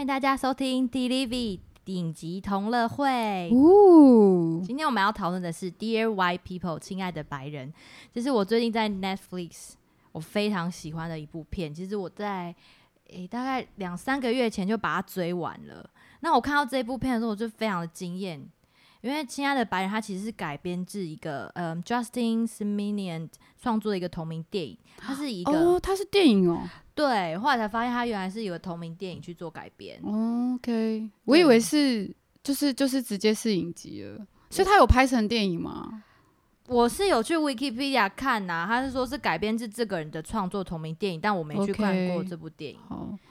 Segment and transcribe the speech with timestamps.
[0.00, 3.50] 欢迎大家收听 d l v 顶级同乐会。
[3.50, 7.70] 哦，今天我们要讨论的是《Dear White People》，亲爱的白人，
[8.10, 9.72] 这是我最近在 Netflix
[10.12, 11.74] 我非常喜欢的一部片。
[11.74, 12.54] 其实我在
[13.10, 15.90] 诶、大概两三个月前就把它追完了。
[16.20, 18.42] 那我看到这部片的时候，我就非常的惊艳，
[19.02, 23.28] 因为《亲爱的白人》它其实是改编自一个嗯 Justin Simonian
[23.60, 26.68] 创作的一个同名电影，它是一个、哦，它是电影哦。
[26.94, 29.98] 对，后来才发现它原来是有个同名电影去做改编。
[30.02, 36.04] 哦 OK，我以为是就是就是直接是影集了，所以它有拍成电影吗？
[36.68, 42.78] 我是有去 Wikipedia 看呐、他是说是改编自这个人的创作同名电影，但我没去看过这部电影。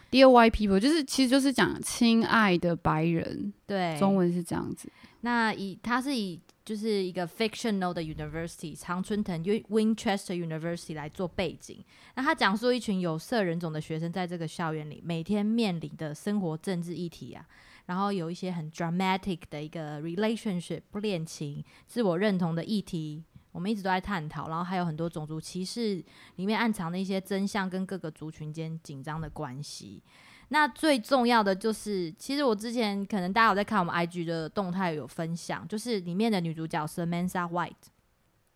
[0.10, 4.92] 好，Dear White People 就是其实就是讲亲爱的白人，对，中文是这样子。
[5.22, 11.84] 那以它是以就是一个 fictional 的 university 常春藤 Winchester University 来做背景。
[12.16, 17.46] 那他讲述一群有色人种的学生在这个校园里每天面临的生活政治议题啊，
[17.88, 23.24] 然后有一些很 dramatic 的一个 relationship 恋情、自我认同的议题。
[23.52, 26.04] 我们一直都在探讨，然后还有很多种族歧视
[26.36, 30.04] 里面暗藏的一些真相跟各个族群间紧张的关系。
[30.50, 37.74] 那最重要的就是，其实我之前可能大家有在看我们 IG 的动态有分享，就是里面的女主角 Samantha White，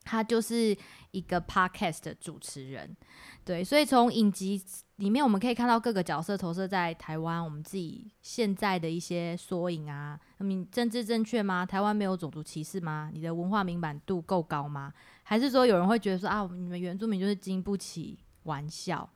[0.03, 0.75] 她就是
[1.11, 2.97] 一个 podcast 的主持人。
[3.45, 4.59] 对，所以从影集
[4.97, 10.19] 里面我们可以看到各个角色投射在台湾我们自己现在的一些缩影啊。
[10.37, 11.65] 那么政治正确吗？
[11.65, 13.09] 台湾没有种族歧视吗？
[13.13, 14.93] 你的文化敏感度够高吗？
[15.23, 19.09] 还是说有人会觉得说啊，你们原住民就是经不起玩笑？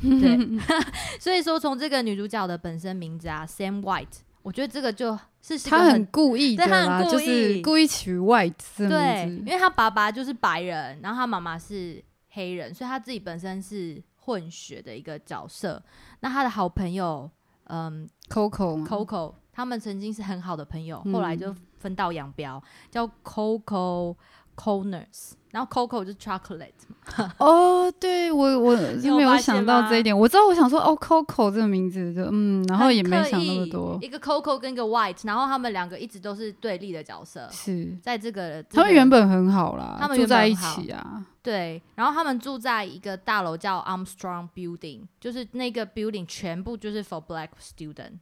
[0.00, 0.38] 对，
[1.18, 6.64] 所以说从这个女主角的本身名字啊，Sam White，我觉得这个就是他很故意的
[7.10, 9.24] 就是故意取 White 这对。
[9.46, 15.82] 因为他爸爸就是白人，然后他妈妈是黑人，所以他自己本身是混血的一个角色。
[16.20, 17.30] 那他的好朋友，
[17.64, 24.16] 嗯 Coco 嘛，Coco，他们曾经是很好的朋友，嗯后来就分道扬镳，叫 Coco
[24.56, 30.16] Corners，然后 Coco 就是 chocolate 嘛， 哦，对我我 有是没有想到这一点。
[30.18, 33.96] 我知道，我想说哦，Coco 这个名字就嗯，然后也没想那么多。
[34.02, 41.24] 一个 Coco 跟一个 White，然后他们两个一直都是对立的角色，是，在这个这他们原本很好啦，他们住在一起啊。
[41.40, 48.14] 对，然后他们住在一个大楼叫 Armstrong Building，就是那个 building 全部就是 for black student。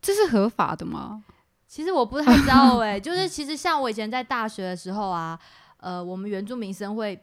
[0.00, 1.24] 这是合法的吗？
[1.66, 5.38] 其实我不太知道哎、 就是其实像我以前在大学的时候啊，
[5.80, 7.18] 呃，我们原住民生会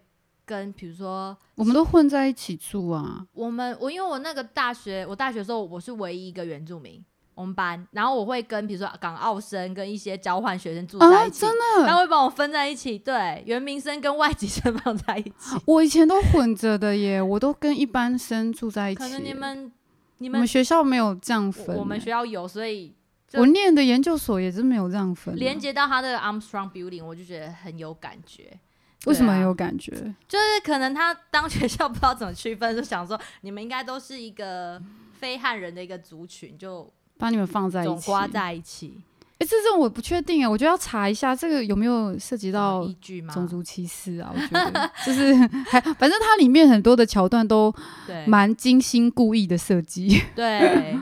[0.46, 3.26] 跟比如说我们都混在一起住啊。
[3.34, 7.04] 我们我因为我那个大学我大学的时候我是唯一一个原住民。
[7.36, 15.56] 我们班，然后我会跟比如说港澳生跟一些交换学生住在啊，一起，真的他的，会帮我分在一起，对，原民生跟外籍生放在一起。
[15.66, 18.98] 我以前都混着的耶，我都跟一般生住在一起。
[18.98, 19.72] 可能你们
[20.18, 22.96] 你们学校没有这样分耶，我们学校有，所以就
[23.34, 25.38] 我念的研究所也是没有这样分啊。
[25.38, 28.58] 连接到他的 Armstrong Building，我就觉得很有感觉。
[29.06, 29.92] 为什么很有感觉？
[30.28, 34.82] 就是可能他当学校不知道怎么区分，就想说你们应该都是一个
[35.20, 39.02] 非汉人的一个族群，就把你们放在一起，总刮在一起。
[39.40, 43.32] 哎、这种我不确定哎，我觉得要查一下这个有没有涉及到依据吗？
[43.32, 44.34] 种族歧视啊？
[44.34, 45.32] 我觉得就是
[45.70, 47.74] 还反正它里面很多的桥段都
[48.08, 50.24] 对蛮精心故意的设计。
[50.36, 51.00] 对，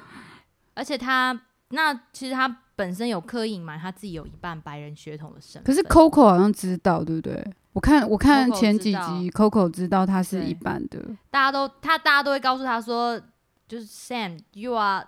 [0.73, 1.33] 而且他
[1.75, 5.63] 那其实他本身有刻意隐瞒他自己有一半白人血统的身份。
[5.63, 7.45] 可是 Coco 好像知道，对不对？
[7.73, 10.99] 我看我看前几集，Coco 知道他是一半的，
[11.29, 13.21] 大家都他大家都会告诉他说，
[13.67, 15.05] 就是 Sam，you are，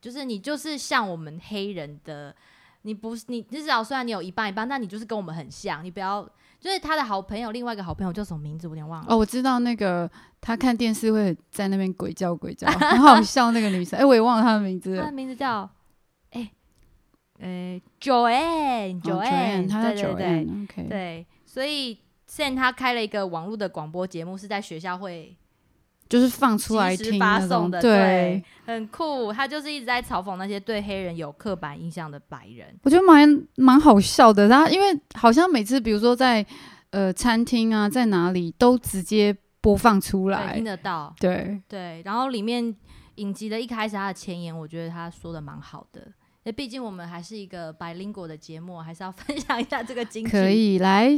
[0.00, 2.34] 就是你就是像我们黑人的，
[2.82, 6.28] 你不是你至少虽然你有一半一半，但你就是跟我们很像，你不要。
[6.58, 8.68] 就是他的好朋友，另外一个好朋友叫什么名字？
[8.68, 9.06] 我有点忘了。
[9.08, 10.06] 哦，我知道那个
[10.42, 13.98] 他看电视会在那边鬼叫鬼叫， 很好笑那个女生。
[13.98, 15.00] 哎、我也忘了她的名字了。
[15.00, 15.70] 他的名字叫哎
[17.40, 20.46] 呃 Joanne 哦 Joanne，她叫对
[20.88, 25.36] 对所以现在他开了一个网络的广播节目，是在学校会
[26.08, 27.18] 就是放出来听
[27.70, 29.32] 的，对，很酷。
[29.32, 32.66] 他就是一直在嘲讽那些对黑人有刻板印象的白人。
[32.82, 34.48] 我觉得蛮蛮好笑的。
[34.48, 36.44] 然后因为好像每次比如说在
[36.90, 40.64] 呃餐厅啊，在哪里都直接播放出，来听。
[40.64, 42.02] 得到，对，对。
[42.04, 42.74] 然后里面
[43.16, 46.02] 影集的一开始他的前言，我觉得他说的蛮好的。
[46.42, 50.30] 那毕竟我们还是一个 bilingual 的节目，还是要分享一下这个金句。
[50.30, 51.10] 可以来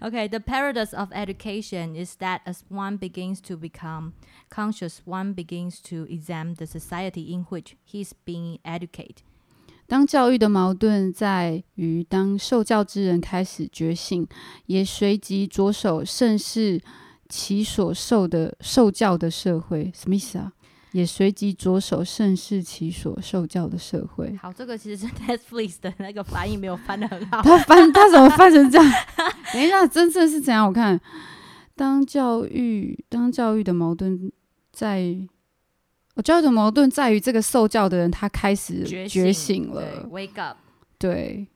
[0.00, 4.12] Okay, the paradox of education is that as one begins to become
[4.50, 9.18] conscious, one begins to examine the society in which he is being educated.
[9.86, 14.26] 当教育的矛盾在于当受教之人开始觉醒，
[14.64, 16.80] 也随即着手审视
[17.28, 20.52] 其所受的受教的社会，什么意思啊？
[20.96, 24.34] 也随即着手盛世其所受教的社会。
[24.40, 27.42] 好，这个其实是 Netflix 的那个翻译没有翻的很好。
[27.42, 28.92] 他翻 他怎么翻成这样？
[29.52, 30.66] 等一下，真正是怎样？
[30.66, 30.98] 我看，
[31.74, 34.32] 当教育当教育的矛盾
[34.72, 35.14] 在，
[36.14, 40.56] 我教育的矛盾在于这个受教的人他开始觉觉醒醒了，，Wake up，
[40.98, 41.46] 对，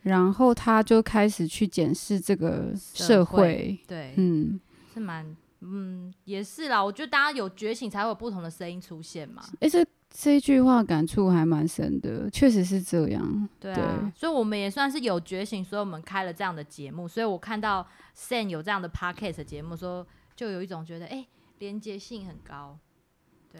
[0.00, 4.58] 然后他就开始去检视这个社会，对，嗯，
[4.94, 6.82] 是蛮，嗯，也是啦。
[6.82, 9.42] 我觉得大家有觉醒，才会有不同的声音出现嘛。
[9.60, 17.08] 诶，这这一句话感触还蛮深的，确实是这样，对啊，对所以我们也算是有觉醒，所以我们开了这样的节目。
[17.08, 20.06] 所以我看到 San 有这样的 podcast 的节目，说
[20.36, 21.26] 就有一种觉得，哎、
[21.58, 22.78] 连接性很高。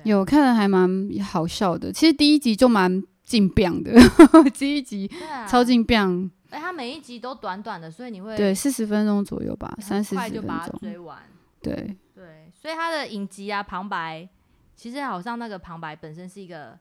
[0.04, 1.92] 有看的还蛮好笑的。
[1.92, 3.92] 其实第一集就蛮劲变的，
[4.56, 11.18] 第一集啊，超劲变，哎、它每一集都短短的，所以你会对，四十分钟左右吧，很三十分就把它钟，追完。
[11.68, 14.28] 对，对，所以他的影集啊，旁白
[14.74, 16.78] 其实好像那个旁白本身是一个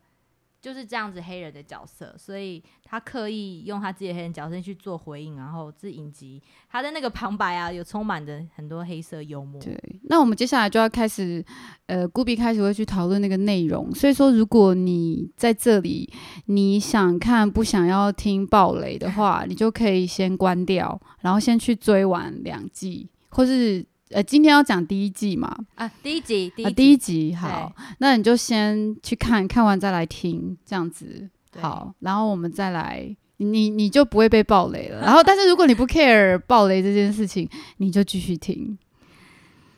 [0.60, 9.62] 就是这样子黑人的角色，所以他刻意用他自己的黑人角色去做回应，然后这影集他的那个旁白啊，有充满着很多黑色幽默。
[9.62, 9.80] 对，
[10.10, 11.46] 那我们接下来就要开始，
[11.86, 13.94] 呃，顾比开始会去讨论那个内容。
[13.94, 16.12] 所以说，如果你在这里
[16.46, 31.30] 你想看不想要听暴雷的话，你就可以先关掉，然后先去追完两季，或是呃，今天要讲第一季嘛，啊，第一集，第一啊，集，第一集好，那你就先去看看完再来听，这样子。
[31.60, 33.16] 好，然后我们再来。
[33.40, 38.76] 你你就不会被暴雷了，然后但是如果你不 care 暴雷这件事情，你就继续听。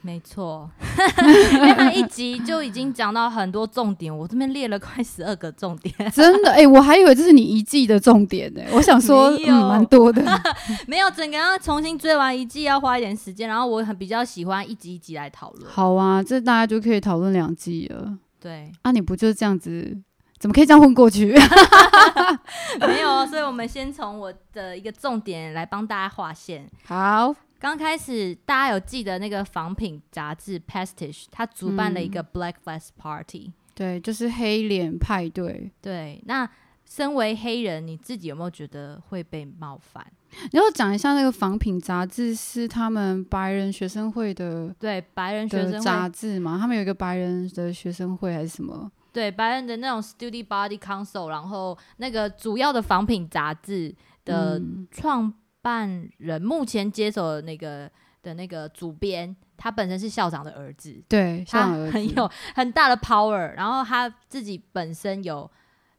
[0.10, 0.68] 没错，
[1.54, 9.30] 因为他一集就已经讲到很多重点，我这边列了快十二个重点，真的，哎、我还以为这是你一季的重点呢、我想说，
[9.70, 10.24] 蛮多的。
[10.88, 15.70] 没有整个要重新追完一季要花一点时间，然后我很比较喜欢一集一集来讨论。
[15.70, 18.18] 好啊，这大家就可以讨论两季了。
[18.42, 19.96] 对，啊，你不就是这样子？
[20.40, 21.34] 怎么可以这样混过去？
[22.82, 26.68] 没有，所以我们先从我的一个重点来帮大家划线。
[26.86, 35.70] 好，刚开始大家有记得那个仿品杂志 Pastiche，它主办了一个 Black Fest Party、对，就是黑脸派对。
[35.82, 36.50] 对，那
[36.86, 40.06] 身为黑人，你自己有没有觉得会被冒犯？
[40.52, 46.58] 然后讲一下那个仿品杂志是他们白人学生会的对，白人学的生杂，志嘛？
[46.58, 48.90] 他们有一个白人的学生会还是什么？
[49.12, 57.90] 对白人的那种 Study Body Council，然后那个主要的仿品杂志的嗯创办人，目前接手的那个
[58.22, 61.92] 的那个主编，他本身是校长的儿子，对，他像儿子。
[61.92, 65.50] 很有很大的 power，然后他自己本身有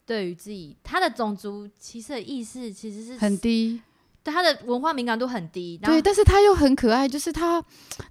[0.05, 3.81] 对于自己他的种族歧视的意识其实是很低。
[4.23, 7.59] 对他的文化敏感度很低，对，但是他又很可爱，就是他，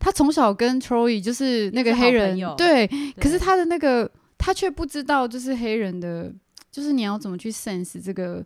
[0.00, 2.85] 他从小跟 Troy 就是那个黑人对。
[3.20, 6.32] 可是他的那个，他却不知道，就是黑人的，
[6.69, 8.44] 就是你要怎么去 sense 这个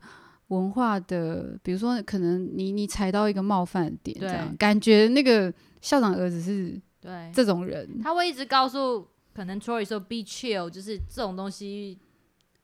[0.55, 11.99] 文化的，比如说可能你你踩到一个冒犯点，这样感觉那个校长儿子是对这种人，他会一直告诉可能 Troy 说 be chill，就是这种东西，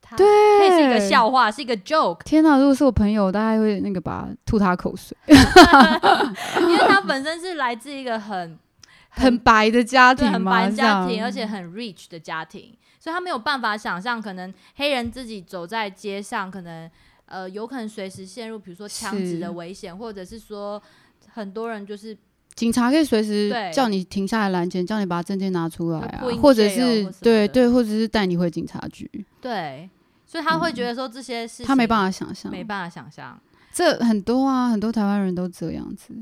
[0.00, 0.26] 它对
[0.70, 2.56] 是一个笑话，是一个 joke，天哪！
[2.58, 5.16] 如果是我朋友，大概会那个吧，吐他口水。
[5.26, 8.58] 因为他本身是来自一个很
[9.10, 10.44] 很白的家庭很？
[10.44, 16.88] 白的家庭，而且很 rich 的家庭，所以他没有办法想象，可能黑人自己走在街上，可能
[17.30, 20.80] 呃有可能随时陷入比如说枪支的危险，或者是说
[21.28, 22.14] 很多人就是
[22.54, 29.08] 警察可以随时叫你停下来拦截，叫你把证件拿出来啊或者是对对，或者是带你回警察局。
[29.40, 29.88] 对，
[30.26, 33.40] 所以他会觉得说这些事情他没办法，想象，没办法想象。
[33.72, 36.12] 这很多啊，很多台湾人都这样子。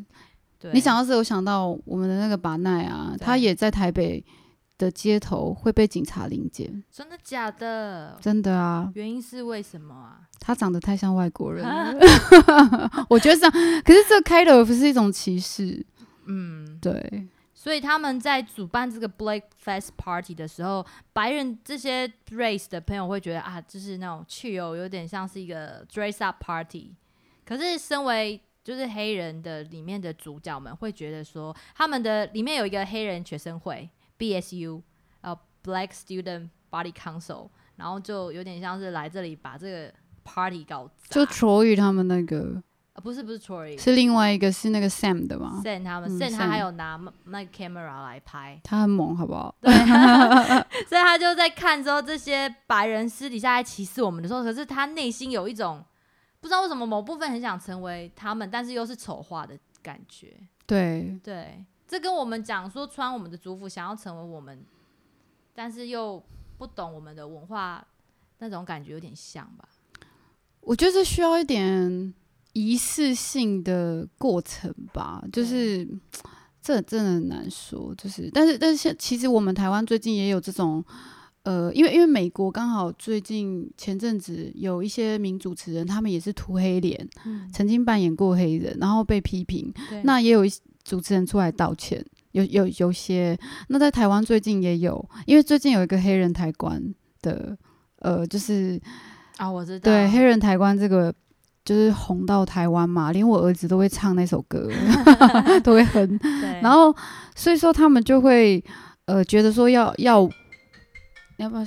[0.60, 4.22] 对，你想到这，我想到我们的那个把奈啊，他也在台北
[4.78, 8.16] 的街头会被警察临检，真的假的？
[8.20, 10.20] 真的啊，原因是为什么啊？
[10.38, 11.94] 他长得太像外国人了，
[13.10, 13.82] 我觉得这样。
[13.84, 15.84] 可是这开头不是一种歧视，
[16.26, 26.94] 嗯，对，所以他们在主办这个 Black Fest Party 的时候，白人这些 race 的朋友会觉得啊，就是那种去游有点像是一个 dress up party。
[27.44, 34.82] 可是身为就是黑人的里面的主角们会觉得说，他们的里面有一个黑人学生会 BSU，
[35.20, 39.94] 呃，Black Student Body Council，然后就有点像是来这里把这个
[40.24, 41.32] party 搞就砸。
[41.32, 42.62] Troy 他们那个
[42.94, 48.60] 呃不是不是 Troy，是另外一个是那个 Sam 的吗？？Sam 他们嗯，Sam 他还有拿那个 camera 来拍。
[48.64, 49.54] 他很猛，好不好？
[49.62, 49.72] 对，
[50.88, 55.84] 所以他就在看之后，这些白人私底下在歧视我们的时候，可是他内心有一种
[56.40, 60.36] 不知道为什么某部分很想成为他们，但是又是丑化的感觉。
[60.66, 64.62] 对，对，这跟我们讲说穿我们的族服想要成为我们，
[65.54, 66.22] 但是又
[66.58, 67.82] 不懂我们的文化，
[68.38, 69.66] 那种感觉有点像吧。
[70.60, 72.12] 我觉得这需要一点
[72.52, 75.88] 仪式性的过程吧，就是
[76.60, 77.94] 这真的很难说。
[77.96, 80.84] 就是，但是但是现其实我们台湾最近也有这种，
[81.44, 87.08] 呃，因为因为美国刚好最近前阵子有一些名主持人，他们也是涂黑脸，
[87.50, 89.72] 曾经扮演过黑人，然后被批评。
[90.02, 90.52] 那也有一
[90.88, 92.02] 主持人出来道歉，
[92.32, 93.38] 有有有些。
[93.68, 96.82] 那在台湾最近也有，因为最近有一个黑人抬棺
[97.20, 97.56] 的，
[97.98, 98.80] 呃，就是。
[99.36, 99.84] 啊，我知道。
[99.84, 101.14] 对，黑人抬棺这个
[101.64, 104.68] 就是红到台湾嘛，连我儿子都会唱那首歌，
[105.62, 106.18] 都会哼。
[106.62, 106.92] 然后，
[107.36, 108.64] 所以说他们就会
[109.04, 110.28] 呃觉得说要要，
[111.36, 111.64] 要不要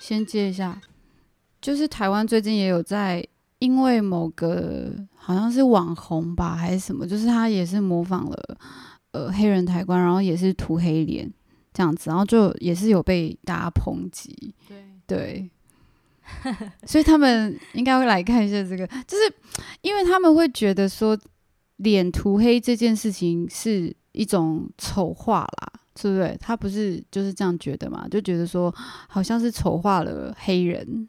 [0.00, 0.80] 先接一下？
[1.60, 3.24] 就是台湾最近也有在，
[3.60, 4.90] 因为某个
[5.22, 8.58] 好像是网红吧，还是什么，就是他也是模仿了
[9.12, 11.30] 呃黑人抬棺，然后也是涂黑脸
[11.74, 14.54] 这样子，然后就也是有被大家抨击。
[14.66, 15.50] 对对。
[16.86, 19.34] 所以他们应该会来看一下这个，就是
[19.82, 21.18] 因为他们会觉得说
[21.78, 26.36] 脸涂黑这件事情是一种丑化啦，是不是？
[26.40, 28.06] 他不是就是这样觉得嘛？
[28.08, 28.72] 就觉得说
[29.08, 31.08] 好像是丑化了黑人。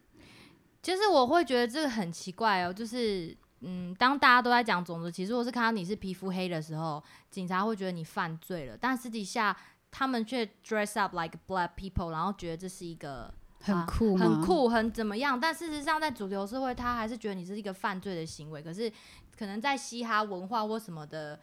[0.82, 9.56] 其实我会觉得这个很奇怪哦，就是嗯，当大家都在讲种族歧视，或是看到你是皮肤黑的时候，警察会觉得你犯罪了，但私底下
[9.90, 13.34] 他们却 dress up like black people，然后觉得这是一个。
[13.64, 15.40] 很酷，很酷，很怎么样？
[15.40, 18.60] 但事实上，在主流社会，他还是觉得你是一个犯罪的行为。
[18.60, 18.92] 可是，
[19.38, 21.40] 可能在嘻哈文化或什么的，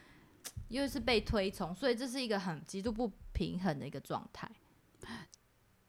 [0.66, 4.50] 又是被推崇，所以这是一个很极度不平衡的一个状态。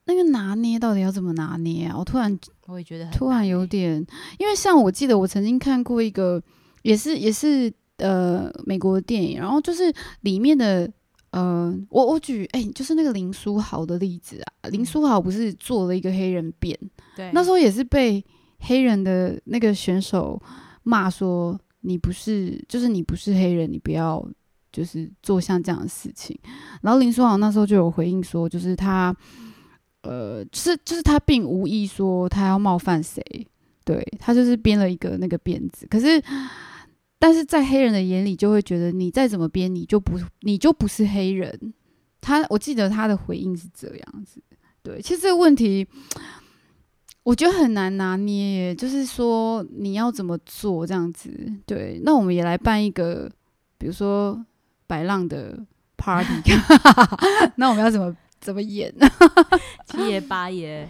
[0.09, 1.95] 那个拿捏到底要怎么拿捏啊？
[1.95, 2.35] 我突然，
[2.65, 4.03] 我也觉得突然有点，
[4.39, 6.41] 因为像我记得我曾经看过一个，
[6.81, 10.91] 也是也是呃美国的电影，然后就是里面的。
[11.31, 14.69] 呃，我我举哎，就是那个林书豪的例子啊。
[14.71, 16.75] 林书豪不是做了一个黑人变，
[17.15, 18.25] 对，那时候也是被
[18.61, 20.41] 黑人的那个选手
[20.81, 24.27] 骂说你不是，就是你不是黑人，你不要
[24.71, 26.35] 就是做像这样的事情。
[26.81, 29.15] 然后林书豪那时候就有回应说，就是他
[30.01, 33.21] 呃，就是就是他并无意说他要冒犯谁，
[33.83, 36.21] 对他就是编了一个那个辫子，可是。
[37.21, 41.73] 但是在黑人的眼里，就会觉得你再怎么编，你就不你就不是黑人。
[42.21, 44.41] 他我记得他的回应是这样子，
[44.81, 45.85] 对，其实这个问题
[47.23, 51.29] 我觉得很难拿捏，就是说你要怎么做这样子。
[51.65, 53.29] 对，那我们也来办一个，
[53.77, 54.41] 比如说
[54.87, 55.59] 白浪的
[55.97, 56.31] party，
[57.57, 58.15] 那我们要怎么？
[58.49, 58.91] 怎么演？
[59.85, 60.87] 七爷八爷，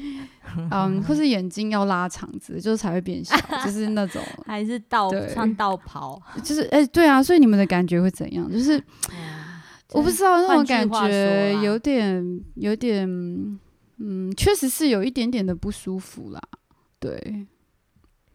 [0.72, 3.36] 嗯，或是眼睛要拉长子，就是才会变小，
[3.66, 8.50] 就是那种，还是道穿道袍，就是哎，对啊，所以你们的感觉会怎样？
[8.50, 8.82] 就是
[9.92, 13.06] 我不知道那种感觉，有点，有点，
[13.98, 16.42] 嗯，确实是有一点点的不舒服啦。
[16.98, 17.46] 对，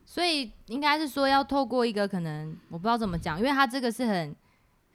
[0.05, 4.37] 所以应该是说要透过一个可能，我不知道怎么讲，因为他这个是很。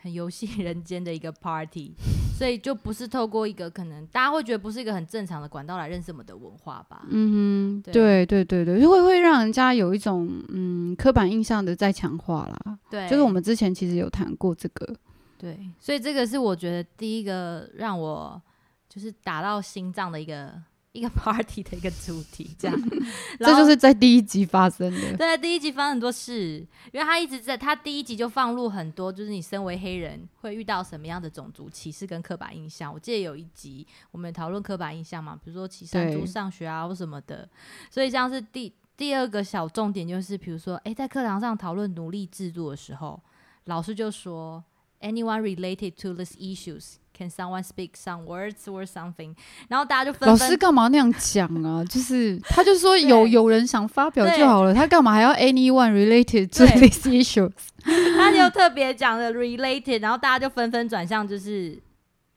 [0.02, 1.94] 很游戏人间的一个 party，
[2.40, 7.06] 所以就不是透过一个可能大家会觉得不是一个很正常的管道来认识我们的文化吧？
[7.10, 12.80] 嗯哼，对对对对，就会会让人家有一种嗯刻板印象的在强化啦。
[12.90, 14.96] 对，就是我们之前其实有谈过这个。
[15.38, 18.42] 对，所以这个是我觉得第一个让我
[18.88, 20.54] 就是打到心脏的一个。
[20.92, 22.76] 一个 party 的一个主题，这样，
[23.40, 25.18] 这就是在第一集发生的。
[25.18, 32.92] 对，第一集发生很多事，因为他一直在，他第一集就放入很多，就是你身为黑人会遇到什么样的种族歧视跟刻板印象。
[32.92, 37.48] 我记得有一集我们讨论刻板印象嘛，比如说骑山猪上学啊或什么的。
[37.92, 43.22] 所以像是第第二个小重点就是，比如说，哎，在课堂上讨论奴隶制度的时候，
[43.66, 44.64] 老师就说
[45.02, 46.96] ，anyone related to these issues。
[47.20, 49.36] Can someone speak some words or something？
[49.68, 51.84] 然后大家就分老师干嘛那样讲啊？
[51.92, 57.52] 就是他就说有有人想发表就好了，他干嘛还要 anyone related to this issue？
[57.84, 61.78] 他就特别讲的 related，然后大家就纷纷转向，就是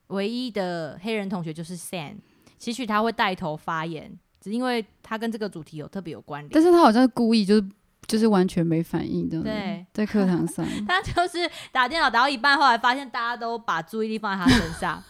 [0.08, 2.16] 唯一的黑人同学就是 Sam，
[2.58, 6.50] 期许他会带头发言，只因为他跟这个主题有特别有关联。
[6.52, 7.64] 但是他好像是故意就是。
[8.06, 15.02] 就是完全没反应的，对，在课堂上， 他就是打电脑打到一半，后来发现大家都把注意力放在他身上。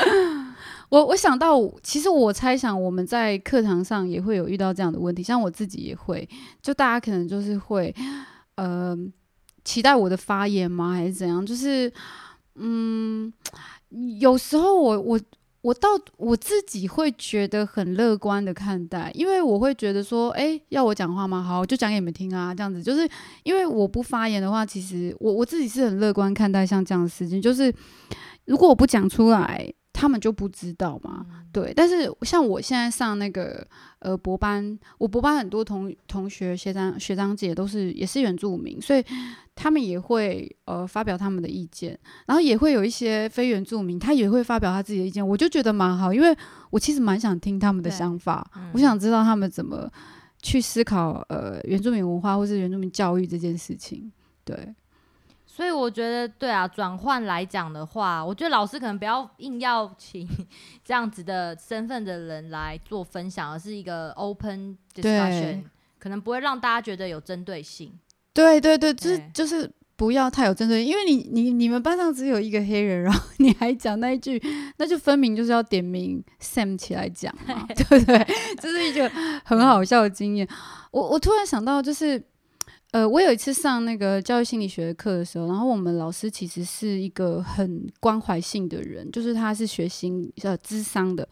[0.90, 6.28] 我我想到，其实我猜想我们在课堂上也会有遇到这样的问题，像我自己也会，
[6.60, 7.94] 就大家可能就是会，
[8.56, 8.96] 呃，
[9.64, 10.92] 期待我的发言吗？
[10.92, 11.46] 还是怎样？
[11.46, 11.92] 就是，
[12.56, 13.32] 嗯，
[14.18, 15.20] 有时候我我。
[15.62, 21.42] 我到我自己会觉得很乐观的看待，因为我会觉得说，哎，要我讲话吗？
[21.42, 22.82] 好，我就讲给你们听啊，这样子。
[22.82, 23.06] 就是
[23.42, 27.42] 因为我不发言的话，其实我我自己是很乐观看待像这样的事情。
[27.42, 27.72] 就是
[28.46, 31.26] 如果我不讲出来，他们就不知道嘛。
[31.30, 33.66] 嗯对，但是像我现在上那个
[33.98, 39.04] 呃博班，我博班很多同同学学长学长姐都是也是原住民，所以
[39.56, 46.36] 他们也会呃发表他们的意见，然后也会有一些非原住民，他也会发表他自己的意见，我就觉得蛮好，因为
[46.70, 49.90] 我其实蛮想听他们的想法，嗯我想知道他们怎么
[50.40, 54.10] 去思考呃原住民文化或是原住民教育这件事情。
[54.44, 54.56] 对，
[55.60, 60.26] 所以我觉得，对啊，转换来讲的话，我觉得老师可能不要硬要请
[60.82, 65.64] 这样子的身份的人来做分享，而是一个 open discussion，
[65.98, 67.92] 可能不会让大家觉得有针对性。
[68.32, 74.42] 对对对，就是就是不要太有针对性，因为你你你们班上只有一个黑人，然后你还讲那一句，
[74.78, 78.26] 那就分明就是要点名 Sam 起来讲嘛， 对不对？
[78.58, 79.06] 这是一个
[79.44, 80.48] 很好笑的经验。
[80.90, 82.18] 我我突然想到，就是
[82.92, 91.28] 呃，我有一次上那个教育心理学的课的时候，然后我们老师其实是一个很关怀性的人，就是他是学心呃智商的，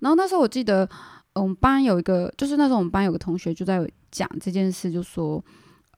[0.00, 0.88] 然后那时候我记得。
[1.36, 5.44] 我们班有一个，就是那时候我们班有个同学就在讲这件事，就说，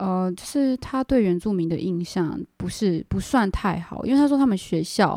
[0.01, 5.17] 呃，就是他对原住民的印象不是不算太好，因为他说他们学校，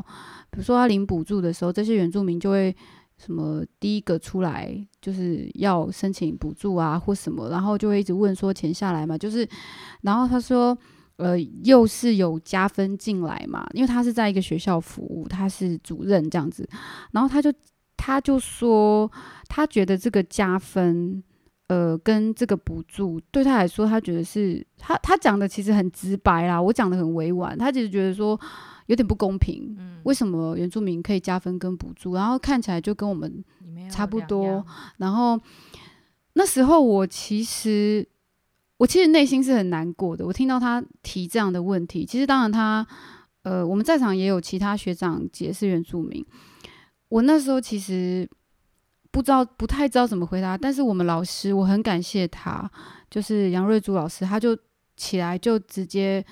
[0.51, 2.75] 比如说他领补助的时候，这些原住民就会
[3.23, 9.47] 什么第一个出来就是要申请补助啊或什么，然后就会一直问说钱下来嘛，就是，
[10.01, 10.77] 然后他说。
[11.17, 16.67] 呃，又是有加分进来嘛，因为他是在一个学校服务，他是主任这样子，
[17.11, 17.53] 然后他就
[17.95, 19.11] 他就说，
[19.47, 21.21] 他觉得这个加分，
[21.67, 28.39] 呃，跟这个补助对他来说，他觉得是他他讲的其实很直白啦，我讲的很委婉，他其实觉得说
[28.91, 33.41] 有点不公平，嗯，为什么原住民可以加分跟补助，然后看起来就跟我们，
[33.89, 34.65] 差不多。
[34.97, 35.39] 然后
[36.33, 38.05] 那时候我其实
[38.75, 42.85] 我其实内心是很难过的，我听到他提这样的问题，其实当然他
[43.43, 46.25] 呃我们在场也有其他学长姐是原住民，
[47.07, 48.29] 我那时候其实
[49.09, 52.69] 不知道不太知道怎么回答，但是我们老师我很感谢他，
[53.09, 54.57] 就是杨瑞珠老师，他就
[54.97, 56.25] 起来就直接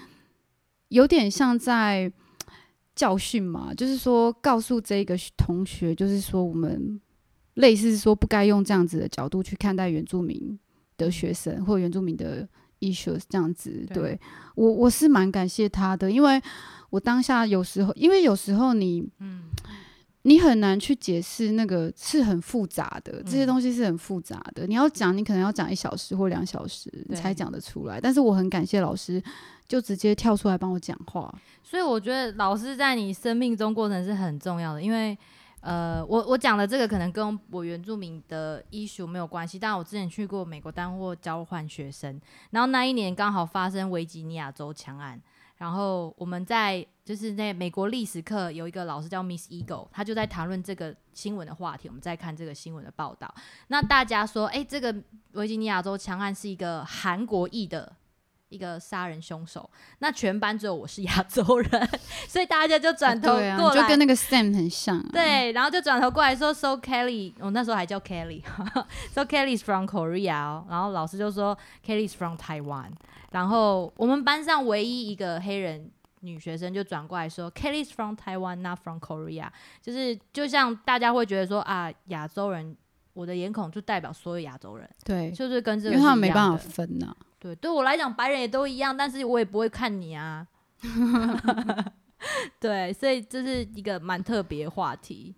[0.89, 2.12] 有点像在
[3.00, 7.00] 教训嘛，就是说告诉这个同学，就是说我们
[7.54, 10.60] 类似说不该用这样子的角度去看待原住民
[10.98, 12.46] 的学生或原住民的
[12.82, 13.86] issues 这样子。
[13.88, 14.20] 对对
[14.54, 16.42] 我我是蛮感谢他的，因为
[16.90, 19.44] 我当下有时候，因为有时候你嗯，
[20.23, 24.67] 你很难去解释那个是很复杂的，这些嗯东西是很复杂的。
[24.67, 28.01] 你要讲，你可能要讲一小时或两小时你才讲得出来。
[28.01, 29.21] 但是我很感谢老师，
[29.67, 31.34] 就直接跳出来帮我讲话。
[31.63, 35.17] 所以我觉得老师在你生命中过程是很重要的，因为
[35.62, 42.19] 呃，我我讲的这个可能跟我原住民的医术没有关系，但我之前去过美国当过交换学生，
[42.51, 45.19] 然后那一年刚好发生维吉尼亚州枪案，
[45.60, 53.32] 然后我们在就是那美国历史课有一个老师叫 Miss Eagle，他就在谈论这个新闻的话题，我们在看这个新闻的报道。
[53.67, 54.95] 那大家说，哎、这个
[55.34, 57.91] 维吉尼亚州枪案是一个韩国裔的
[58.48, 59.69] 一个杀人凶手，
[60.00, 61.89] 那全班只有我是亚洲人，
[62.28, 65.10] 所以大家就转头过来，你就跟那个 Sam 很像、啊。
[65.12, 72.91] 对，然后就转头过来说，So Kelly，我那时候还叫 Kelly，So Kelly's from Korea，哦然后老师就说 Kelly's from Taiwan，
[73.32, 75.89] 然后我们班上唯一一个黑人
[76.22, 79.48] 女学生就转过来说 Kelly's from Taiwan，not from Korea，
[79.82, 82.76] 就是就像大家会觉得说啊，亚洲人，
[83.13, 90.46] 我的眼孔就代表所有亚洲人，对，就是跟这因为他个没办法分呐、对，对我来讲，白人也都一样，但是我也不会看你啊。
[92.60, 95.34] 对，所以这是一个蛮特别的话题。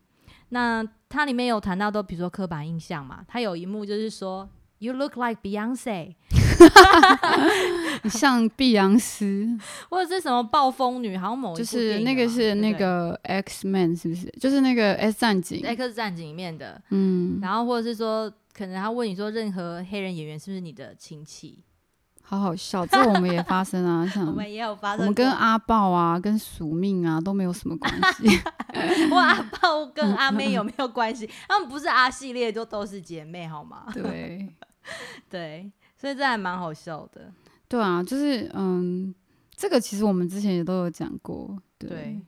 [0.49, 4.49] 那它里面有谈到都，比如说刻板印象嘛，它有一幕就是说
[4.81, 6.15] ，You look like Beyonce，
[8.01, 9.47] 你像碧昂斯，
[9.91, 14.25] 或者是什么暴风女，好像某一就是那个是那个 X Man 是不是？
[14.39, 15.63] 就是那个 X 战警。
[15.63, 21.63] X 战警里面的，嗯，然后或者是说，可能他问你说，任何黑人演员是不是你的亲戚？
[22.23, 28.39] 好好笑，这我们也发生啊， 像我们也有发生，我们跟阿豹啊、跟宿命啊都没有什么关系。
[29.11, 31.29] 我，阿豹跟阿妹有没有关系？
[31.47, 33.83] 他们不是阿系列，就都是姐妹，好吗？
[33.93, 34.47] 对，
[35.29, 37.31] 对，所以这还蛮好笑的。
[37.67, 39.13] 对啊，就是嗯，
[39.55, 41.57] 这个其实我们之前也都有讲过。
[41.77, 42.21] 对，对，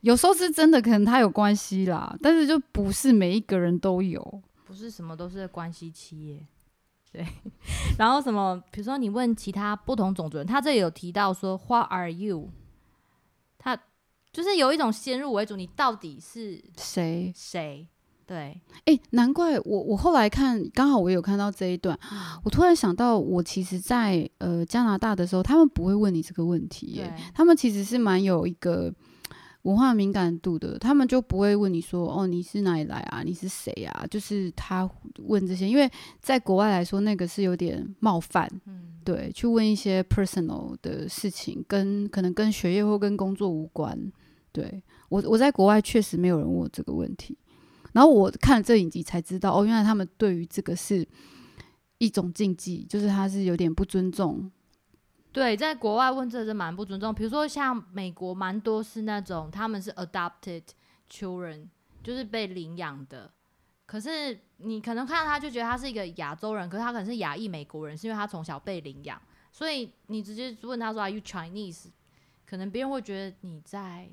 [0.00, 4.42] 有时候是真的，可能他有关系啦，但是就不是每一个人都有。
[4.64, 6.46] 不是什么都是关系企业。
[7.12, 7.26] 对，
[7.98, 12.50] 然后什么，比如说你问其他不同种族人，他这里有提到说 “What are you”，
[13.58, 13.78] 他
[14.32, 17.32] 就是有一种先入为主，你到底是谁？
[17.34, 17.88] 谁？
[18.26, 28.92] 对，哎、难怪我我后来看，刚好我有看到这一段，嗯我突然想到，我其实在，呃加拿大的时候，他们不会问你这个问题耶，他们其实是蛮有一个
[29.62, 34.04] 文化敏感度的，他们就不会问你说哦你是哪里来啊，你是谁啊？
[34.10, 35.88] 就是他问这些，因为
[36.20, 43.96] 在国外来说，那个是有点冒犯，嗯，对，去问一些 personal 的事情，跟可能跟学业或跟工作无关。
[44.50, 47.36] 对我，我在国外确实没有人问我这个问题，
[47.96, 51.08] 然后我看了这影集才知道，哦，原来他们对于这个是
[51.96, 54.52] 一种禁忌，就是他是有点不尊重。
[55.32, 57.14] 对，在国外问这是蛮不尊重。
[57.14, 60.62] 比如说像美国，蛮多是那种他们是 adopted
[61.10, 61.68] children，
[62.02, 63.32] 就是被领养的。
[63.86, 69.18] 可是你可能看到他就觉得他是一个亚洲人，可是他可能是亚裔美国人，是因为他从小被领养。
[69.50, 71.86] 所以你直接问他说 “Are you Chinese”，
[72.44, 74.06] 可能别人会觉得你在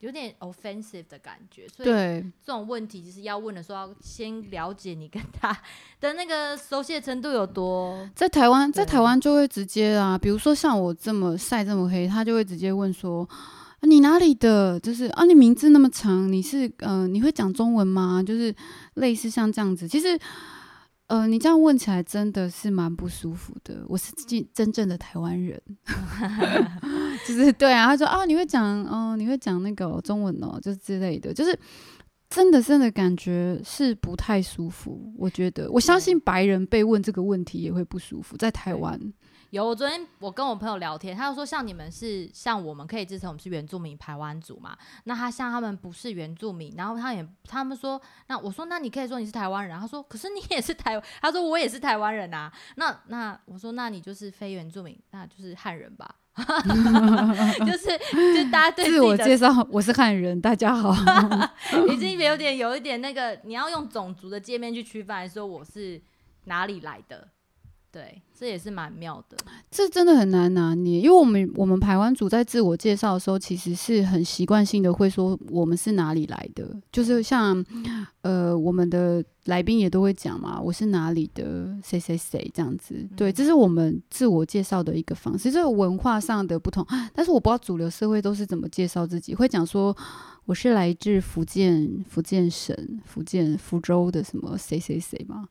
[0.00, 1.66] 有点 offensive 的感觉。
[1.68, 5.56] 所以对，这种问题就是要问的时候，要先了解你跟他
[6.00, 8.08] 的那个熟悉的程度有多。
[8.14, 13.28] 在台湾，在台湾就会直接啊，比如说像我这么晒这么黑，他就会直接问说。
[13.78, 14.80] 啊你哪里的？
[14.80, 18.22] 就是啊，你名字那么长，你是呃，你会讲中文吗？
[18.26, 18.52] 就是
[18.94, 19.86] 类似像这样子。
[19.86, 20.18] 其实，
[21.08, 23.84] 呃，你这样问起来真的是蛮不舒服的。
[23.88, 25.60] 我是真真正的台湾人，
[27.26, 27.86] 就是对啊。
[27.86, 31.56] 他说啊，你会讲哦、你会讲那个中文哦，就是之类的，就是
[32.28, 35.12] 真的真的感觉是不太舒服。
[35.16, 39.00] 我觉得，我相信白人被问这个问题也会不舒服，在台湾。
[39.56, 56.14] 有，我昨天我跟我朋友聊天，他就说像你们是像我们可以支持我们是原住民排湾族嘛，那他像他们不是原住民，然后他也他们说，那我说那你可以说你是台湾人，他说可是你也是台，他说我也是台湾人啊，那那我说那你就是非原住民，那就是汉人吧，
[57.64, 57.98] 就是
[58.34, 60.94] 就大家对自我介绍，我是汉人，大家好。
[61.90, 66.00] 已经有点有一点那个，你要用种族的界面去区分来说我是
[66.44, 67.28] 哪里来的，
[67.96, 69.38] 对，这也是蛮妙的。
[69.70, 77.64] 这真的很难拿捏，因为我们我们台湾组在自我介绍的时候，其实是很习惯性的会说我们是哪里来的，就是像
[78.20, 83.08] 呃我们的来宾也都会讲嘛，我是哪里的谁谁谁这样子。
[83.16, 86.86] 对，这是我们自我介绍的一个方式，这个文化上的不同。
[87.14, 89.96] 但是我不知道主流社会都是怎么介绍自己，会讲说
[90.44, 95.48] 我是来自福建福建省福建福州的什么谁谁谁吗？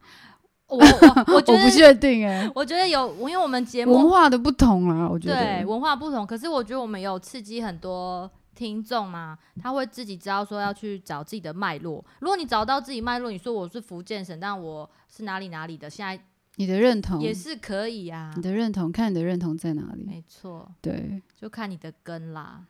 [0.67, 12.03] 我我我 觉我不，确定哎、我觉得有，因为我们节目文化的不同啊，我觉得对文化不同，可是我觉得我们有刺激很多听众嘛，他会自己知道说要去找自己的脉络。
[12.19, 16.19] 如果你找到自己脉络，你说我是福建省，但我是哪里哪里的，现在
[16.55, 18.41] 你的认同也是可以啊你。
[18.41, 20.05] 的认同，看你的认同在哪里。
[20.05, 22.65] 没错，对，就看你的根啦。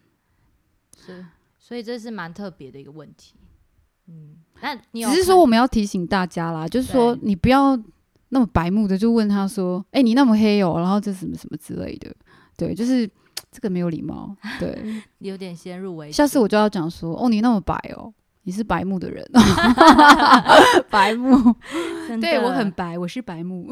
[0.97, 1.25] 是，
[1.59, 3.35] 所以这是蛮特别的一个问题。
[4.07, 7.75] 嗯，那你有只是说我们要提醒大家啦，就是说你不要
[8.29, 12.13] 那么白目的就问他说：“哎、你那么黑哦、然后这什么什么之类的。”
[12.57, 13.09] 对，就是
[13.51, 14.35] 这个没有礼貌。
[14.59, 18.13] 对， 有点先入为主，下次我就要讲说：“哦，你那么白哦、
[18.43, 19.25] 你是白目的人。
[20.89, 21.55] ”白目，
[22.07, 23.69] 真对我很白，我是白目。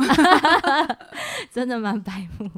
[1.52, 2.50] 真的蛮白目。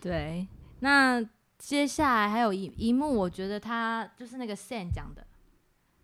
[0.00, 0.46] 对，
[0.80, 1.24] 那
[1.58, 5.26] 接下来还有一一幕，我觉得他就是那个 Sam 讲的，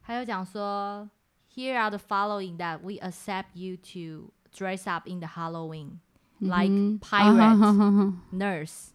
[0.02, 1.10] 还有讲说，
[1.54, 6.00] Here are the following that we accept you to dress up in the Halloween
[6.40, 8.90] like 嗯 pirate nurse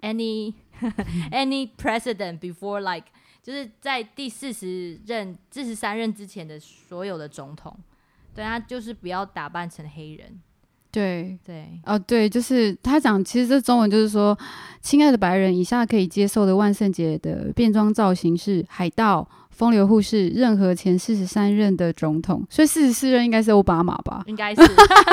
[0.00, 0.54] any
[1.30, 3.06] any president before like
[3.42, 7.74] 就是在第四十任、四十三任之前的所有的总统，
[8.34, 10.42] 对他就是不要打扮成黑人，
[10.95, 11.37] 对。
[11.45, 11.65] 对。
[11.83, 14.37] 哦，对，就是他讲，其实这中文就是说，
[14.81, 24.23] 亲爱的白人，以下可以接受的万圣节的变装造型是海盗、风流护士，任何前四十三任的总统，所以四十四任应该是奥巴马吧。
[24.27, 24.61] 应该是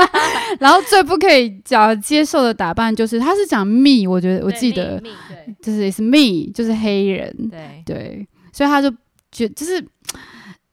[0.61, 5.03] 然后最不可以讲接受的打扮就是，他是讲 me，我觉得我记得
[5.61, 8.93] 就是 is me，就是黑人，对对，所以他就
[9.31, 9.85] 觉就是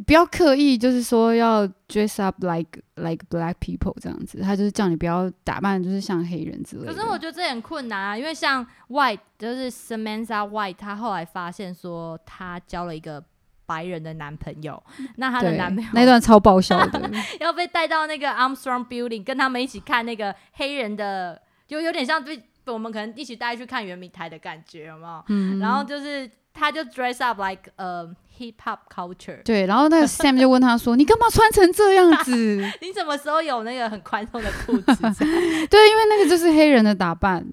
[0.06, 6.94] 不要刻意，就是说要 dress up like like black people 这样子，他就是叫你不要打扮，就是像黑人之类的。
[6.94, 13.24] 可是我觉得这很困难啊，因为像 White 就是 Samantha White，她后来发现说她交了一个
[13.66, 14.82] 白人的男朋友，
[15.18, 25.24] 那她的男朋友那段超爆笑的， 要被带到那个 Armstrong Building，跟他们一起看那个黑人的，就有点像被我们可能一起带去看圆明台的感觉，有没有？
[25.28, 28.06] 嗯，然后就是他就 dress up like 呃、
[28.38, 29.42] hip hop culture。
[29.44, 32.32] 对，然后那个 Sam 就问他说：“你干嘛穿成这样子
[32.82, 34.86] 你什么时候有那个很宽松的裤子？？”
[35.70, 37.46] 对，因为那个就是黑人的打扮，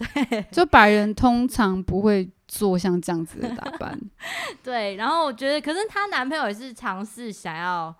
[0.51, 3.99] 就白人通常不会做像这样子的打扮。
[4.65, 7.95] 对，然后我觉得，可是她男朋友也是尝试想要，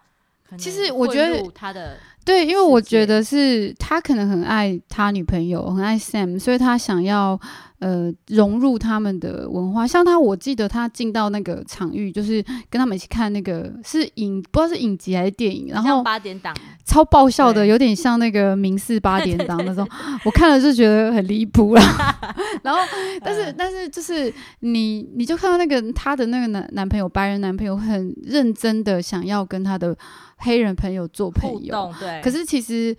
[0.59, 7.39] 其实我觉得他的对，因为我觉得是他可能很爱他女朋友，很爱 Sam，所以他想要
[7.79, 9.87] 呃融入他们的文化。
[9.87, 19.89] 像他，我记得他进到那个场域，就是跟他们一起看那个是影，不知道是影集还是电影，然后八点档超爆笑的，有点像那个民事八点档那种。
[20.25, 21.83] 我看了就觉得很离谱啦。
[22.63, 22.81] 然后，
[23.23, 29.97] 但是但是就是你你就看到那个她的那个男男朋友，白人男朋友很认真的想要跟他的
[30.39, 32.97] 黑人朋友做朋友，对，可是其实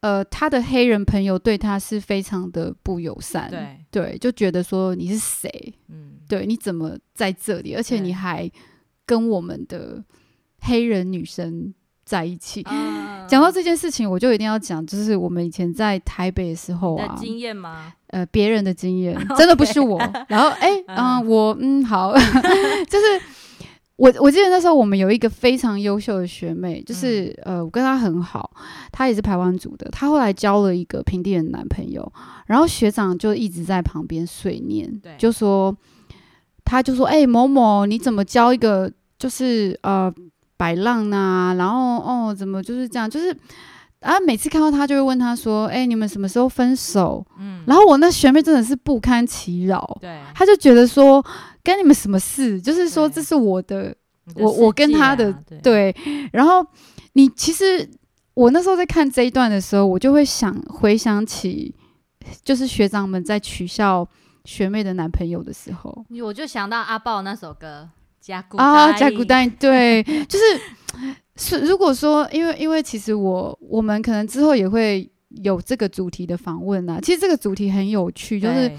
[0.00, 8.50] 呃，他的黑人朋友对他是非常的不友善，对，对，就觉得说你是谁，嗯，对，你怎么在这里，而且你还
[9.06, 10.02] 跟我们的
[10.60, 11.72] 黑人女生
[12.04, 12.62] 在一起。
[12.70, 12.98] 嗯
[13.28, 17.92] 讲到这件事情，我就一定要讲，就是我们以前在台北的时候啊，经验吗？
[18.06, 19.98] 呃，别人的经验 真的不是我。
[20.28, 22.14] 然后，哎、 嗯、嗯我嗯好，
[22.88, 23.20] 就是
[23.98, 28.48] 我我记得那时候我们有一个非常优秀的学妹，就是、嗯呃，我跟她很好，
[28.92, 32.10] 她也是台湾组的，她后来交了一个平地人男朋友，
[32.46, 35.76] 然后学长就一直在旁边碎念，就说，
[36.64, 40.14] 他就说，哎、某某你怎么交一个就是呃
[40.56, 43.36] 摆浪啊，然后哦怎么就是这样，就是。
[44.00, 51.20] 啊，每次看到他就会问他说：“哎、你们什么时候分手？”嗯，然后我那学妹真的是不堪其扰，对，她就觉得说
[51.68, 52.58] 跟你们什么事？
[52.58, 53.94] 就是说这是我的，
[54.36, 55.92] 我我跟他的啊对。
[55.92, 55.94] 对。
[56.32, 56.66] 然后
[57.12, 57.86] 你其实
[58.32, 61.74] 我那时候在看这一段的时候，我就会想回想起，
[62.42, 64.08] 就是学长们在取笑
[64.46, 66.06] 学妹的男朋友的时候。
[66.24, 67.90] 我就想到阿豹那首歌
[68.26, 70.44] 《加古啊，代加古代对，就是
[71.36, 75.10] 是如果说，因为因为其实我我们可能之后也会。
[75.44, 78.72] 有这个主题的访问啊，其实这个主题很有趣，就是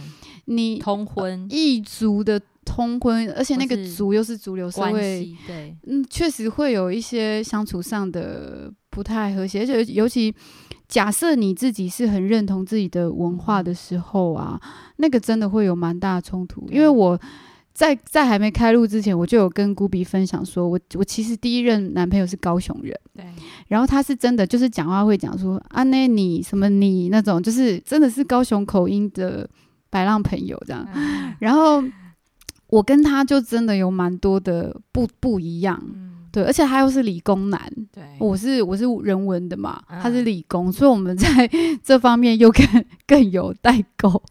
[0.45, 1.45] 你通婚。
[1.47, 10.33] 异族的通婚，而且那个族又是主流社会，对，嗯，确实会有一些相处上的不太和谐，而且尤其
[10.87, 14.59] 假设你自己是很认同自己的文化的时候啊，
[14.97, 16.67] 那个真的会有蛮大的冲突。
[16.69, 17.19] 因为我
[17.73, 22.93] 在在还没开录之前，我就有跟古比分享说，我我其实第一任男朋友是高雄人。
[23.15, 23.25] 对，
[23.67, 29.49] 然后他是真的，就是讲话会讲说啊，那你什么你那种，就是真的是高雄口音的
[29.89, 30.85] 白浪朋友这样。
[30.93, 31.81] 嗯然后
[32.69, 37.60] 我跟他就真的有蛮多的不不一样，嗯，对，而且他又是理工男，
[37.91, 39.99] 对，我是我是人文的嘛，嗯。
[39.99, 41.27] 他是理工，所以我们在
[41.84, 44.21] 这方面又更更有代沟。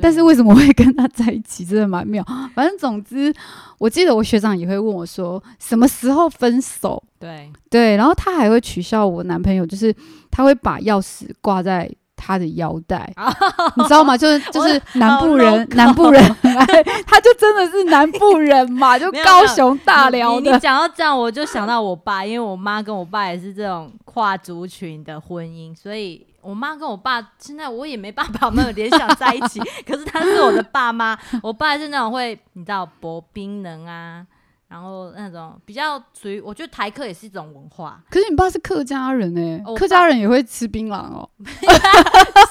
[0.00, 2.24] 但是为什么会跟他在一起，真的蛮妙。
[2.54, 3.32] 反正总之，
[3.78, 9.94] 我记得我学长也会问我说什么时候分手，对，对，然后他还会取笑我男朋友，就是
[10.30, 11.88] 他会把钥匙挂在
[12.26, 13.08] 他的腰带，
[13.76, 14.16] 你知道吗？
[14.16, 16.66] 就是就是南部人，南部人很爱，
[17.06, 20.40] 他就真的是南部人嘛，就 高雄大你寮的。
[20.40, 29.60] 你你讲到这样，我就想到我爸，因为我妈跟我爸也是这种跨族群的婚姻，所以我妈跟我爸现在我也没办法把他们联想在一起。
[29.86, 34.26] 可是他是我的爸妈，我爸是那种会你知道薄冰能啊，
[34.68, 38.00] 然后那种比较属于，我觉得台客也是一种文化。
[38.10, 41.28] 可是你爸是客家人哎、哦客家人也会吃槟榔哦，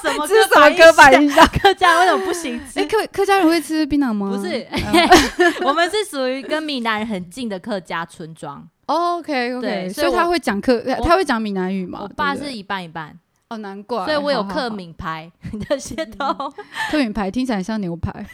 [0.02, 1.46] 什么 这是什么刻板印象？
[1.60, 2.80] 客家为什么不行吃？
[2.80, 4.30] 哎、客客家人会吃槟榔吗？
[4.34, 8.66] 不是嗯我们是属于跟闽南人很近的客家村庄。
[8.86, 11.98] OK OK，对所以我所以他会讲客，我他会讲闽南语嘛？
[12.02, 13.18] 我爸是一半一半，
[13.50, 15.30] 哦，难怪，所以我有好好好克闽牌
[15.68, 16.34] 的血统。
[16.90, 18.24] 客品牌，听起来像牛排。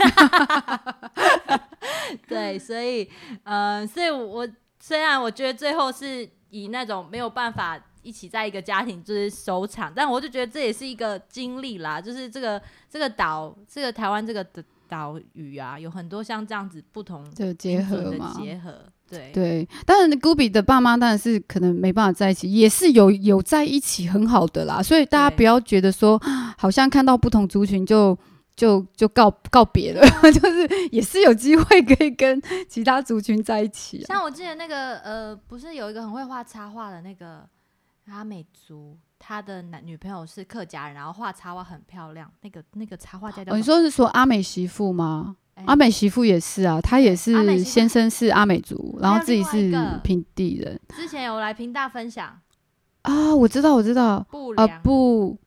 [2.28, 3.08] 对，所以，
[3.44, 4.48] 呃，所以我
[4.80, 12.60] 虽然我觉得最后是以那种没有办法一起在一个家庭就是收场，但我就觉得这也是一个经历啦，就是这个
[12.90, 18.74] 这个岛，这个台湾这个的岛屿啊，有很多像这样子不同的结合嘛，结合，
[19.08, 19.30] 对。
[19.32, 26.20] 对，当然 Gubi 的爸妈当然是可能没办法在一起，也是有有在一起很好的啦，所以大家不要觉得说
[26.58, 28.18] 好像看到不同族群就
[28.54, 34.06] 就就告告别了， 就是也是有机会可以跟其他族群在一起啊。
[34.06, 37.48] 像我记得那个呃，不是有一个很会画插画的那个
[38.06, 45.36] 阿美族，他的男女朋友是客家人，然后画插画很漂亮，那个那个插画家叫哦，你说是说阿美媳妇吗？
[45.54, 49.70] 哎阿美媳妇也是啊，她也是先生是阿美族，然后自己是
[50.02, 52.40] 平地人之前有来平大分享
[53.02, 55.38] 啊，我知道我知道，啊不良、不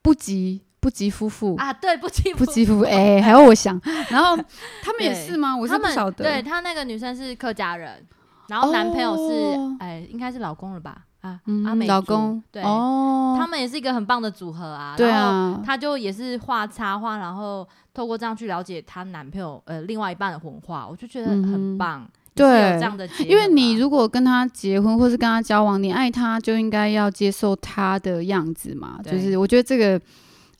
[0.00, 1.54] 不吉不及夫妇。
[1.54, 4.36] 啊，对，不及不吉夫妇，哎、 还要我想，然后
[4.82, 5.56] 他们也是吗？
[5.56, 6.24] 我是不晓得。
[6.24, 8.04] 对他那个女生是客家人，
[8.48, 11.02] 然后男朋友是哦哎、应该是老公了吧？
[11.20, 14.94] 啊，嗯阿美老公对，哦，他们也是一个很棒的组合啊。
[14.96, 22.04] 对啊，他就也是画插画，然后透过这样去了解她男朋友呃另外一半的文化，我就觉得很棒。
[22.34, 28.98] 对有这样的结合啊，因为你如果跟他结婚或是跟他交往，你爱他就应该要接受他的样子嘛。
[29.04, 30.00] 对就是我觉得这个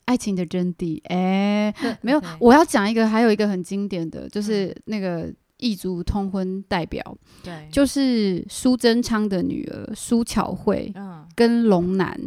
[0.05, 1.01] 爱情的真谛。
[1.05, 7.01] 哎、对没有，我要讲一个，还有一个很经典的，就是那个异族通婚代表，
[7.43, 12.19] 对，就是苏贞昌的女儿苏巧慧嗯，跟龙南，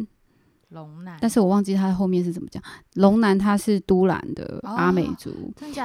[0.70, 2.62] 龙男，但是我忘记他后面是怎么讲。
[2.94, 5.30] 龙南他是都兰的哦阿美族，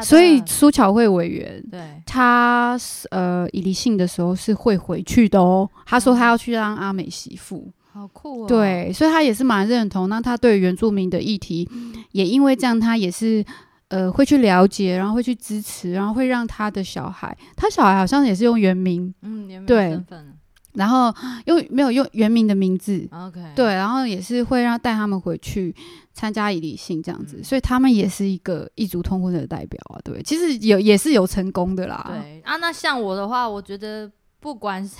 [0.02, 5.70] 所以苏巧慧委员对，他是呃以离性的时候是会回去的哦。
[5.86, 10.08] 他说他要去当阿美媳妇，好酷哦，对，所以他也是蛮认同。
[10.08, 11.70] 那他对原住民的议题，
[12.12, 13.44] 也因为这样，他也是
[13.90, 20.38] 呃会去了解，然后会去支持，然后会让他的小孩，他小孩好像也是用原名，嗯，对身份
[20.74, 21.14] 然后
[21.48, 23.06] 用没有用原名的名字。
[23.12, 25.76] ？OK，对，然后也是会让带他们回去
[26.14, 30.00] 参加以理性这样子，嗯所以他们也是一个异族通婚的代表啊。
[30.02, 32.06] 对，其实有也是有成功的啦。
[32.08, 34.10] 对啊，那像我的话，我觉得
[34.42, 34.96] 不管是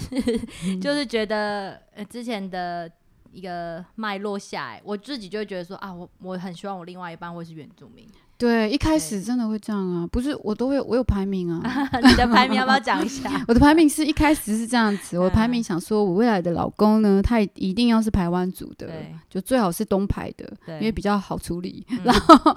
[0.68, 2.90] 嗯 就是觉得呃之前的
[3.34, 8.08] 一个脉络下来，我自己就会觉得说啊，我我很希望我另外一半会是原住民。
[8.42, 11.62] 对，一开始真的会这样啊，不是我都会我有排名啊，
[12.02, 13.30] 你的排名要不要讲一下？
[13.48, 18.90] 我的排名是一开始是这样子，我的排嗯名想说我未来的老公呢，他一定要是台湾族的，
[19.30, 21.86] 就最好是东排的，因为比较好处理。
[21.90, 22.56] 嗯然后，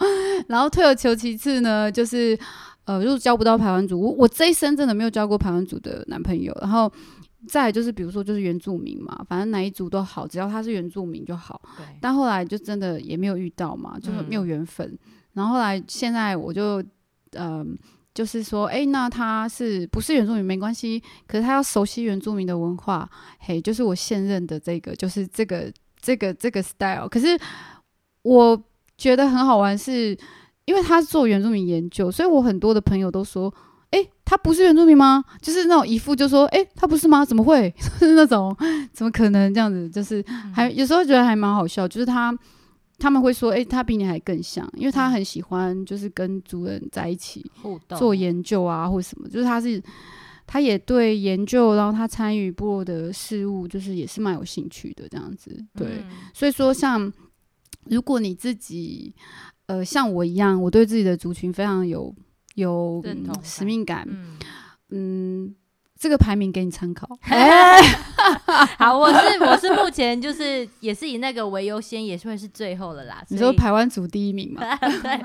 [0.49, 2.39] 然后退而求其次呢，就是
[2.85, 6.57] 呃，如果交不到排湾族，我我这一生真的没有交过排湾族的男朋友。
[6.61, 6.91] 然后
[7.49, 11.61] 再来就是比如说就是原住民嘛，反正哪一族都好，只要他是原住民就好。
[12.01, 14.99] 但后来就真的也没有遇到嘛，就是没有缘分。
[15.33, 16.83] 然后后来现在我就
[17.33, 17.77] 嗯。
[18.15, 25.69] 就是说，哎、那他是不是原住民没关系，可是他要熟悉原住民的文化，嘿，就是我现任的这个，就是这个
[26.01, 27.09] 这个这个 style。
[27.09, 27.37] 可是
[28.23, 28.63] 我
[28.97, 30.17] 觉得很好玩是，
[30.65, 33.53] 因为他是做原住民研究，所以我很多的朋友都说，
[33.91, 35.25] 哎、他不是原住民吗？
[35.41, 37.25] 就是那种一副就说，哎、他不是吗？
[37.25, 37.73] 怎么会？
[38.01, 38.57] 就是那种
[38.93, 39.89] 怎么可能这样子？
[39.91, 42.37] 就是还有时候觉得还蛮好笑，就是他
[42.99, 49.83] 他们会说，哎、他比你还更像，因为他很喜欢就是跟族人在一起互动做研究啊，或什么，就是他是。
[50.47, 55.51] 他也对研究，然后他参与部落的事物，就是也是蛮有兴趣的这样子。
[55.75, 57.11] 对，嗯所以说，像
[57.87, 59.15] 如果你自己
[59.67, 62.15] 呃像我一样，我对自己的族群非常有
[62.55, 63.03] 有、
[63.43, 64.39] 使命感，嗯，
[64.91, 65.55] 嗯，
[65.99, 67.09] 这个排名给你参考。
[67.23, 67.81] 哎、
[68.79, 73.25] 好，我是我是目前就是也是以那个为优先，也是会是最后的啦。
[73.29, 74.61] 你说台湾组第一名嘛？
[75.03, 75.25] 对，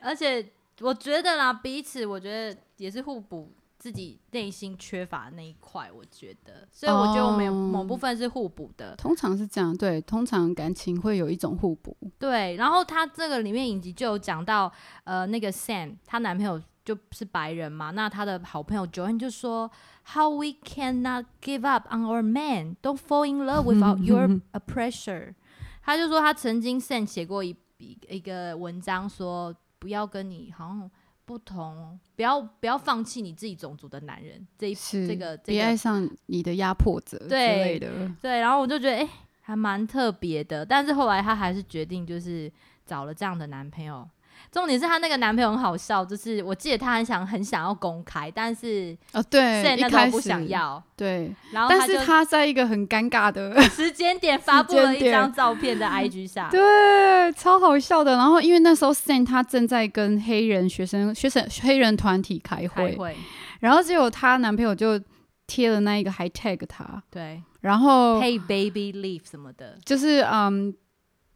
[0.00, 0.44] 而且
[0.80, 3.50] 我觉得啦，彼此我觉得也是互补
[3.82, 8.94] 自己内心缺乏的那一块，我觉得，所以我觉得我们某部分是互补的。
[8.94, 11.96] 通常是这样，对，通常感情会有一种互补。
[12.16, 19.68] 对，然后他这个里面影集就有讲到，呃，那个 Sam 她男朋友就是白人嘛，那她的好朋友 Joanne 就说
[20.14, 25.34] ，How we cannot give up on our man, don't fall in love without your a pressure。
[25.82, 30.88] 他就说他曾经 Sam 写过一一一个文章说，不要跟你好像
[31.32, 37.88] 不同，不要不要放弃你自己种族的男人这一是这个这别爱上你的压迫者之对类的。
[38.20, 39.08] 对，然后我就觉得哎、诶
[39.40, 42.52] 还蛮特别的，但是后来她还是决定就是
[42.84, 44.06] 找了这样的男朋友。
[44.52, 58.12] 重点是她那个男朋友很好笑，就是我记得她很想很想要公开，但是哦，对，那时候不想要，对，然后但是就他在一个很尴尬的 时间点发布了一张照片在 IG 上，对，超好笑的。
[58.12, 63.16] 然后因为那时候 Sam 他正在跟黑人学生、学生、黑人团体开会，
[63.60, 65.00] 然后结果她男朋友就
[65.46, 67.42] 贴了那一个还 tag 她，对。
[67.62, 70.74] 然后，Hey baby leave 什么的，就是嗯，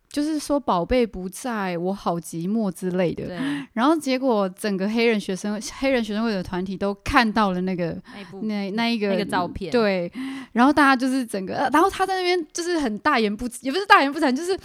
[0.09, 3.27] 就是说宝贝不在，我好寂寞之类的。
[3.27, 3.37] 对，
[3.73, 7.97] 然后结果整个黑人学生、黑人学生会的团体都看到了那个
[8.43, 10.11] 那那那一个那个照片对，
[10.53, 14.59] 然后大家就是整个，呃然后他在那边就是很大言不，也不是大言不惭，就是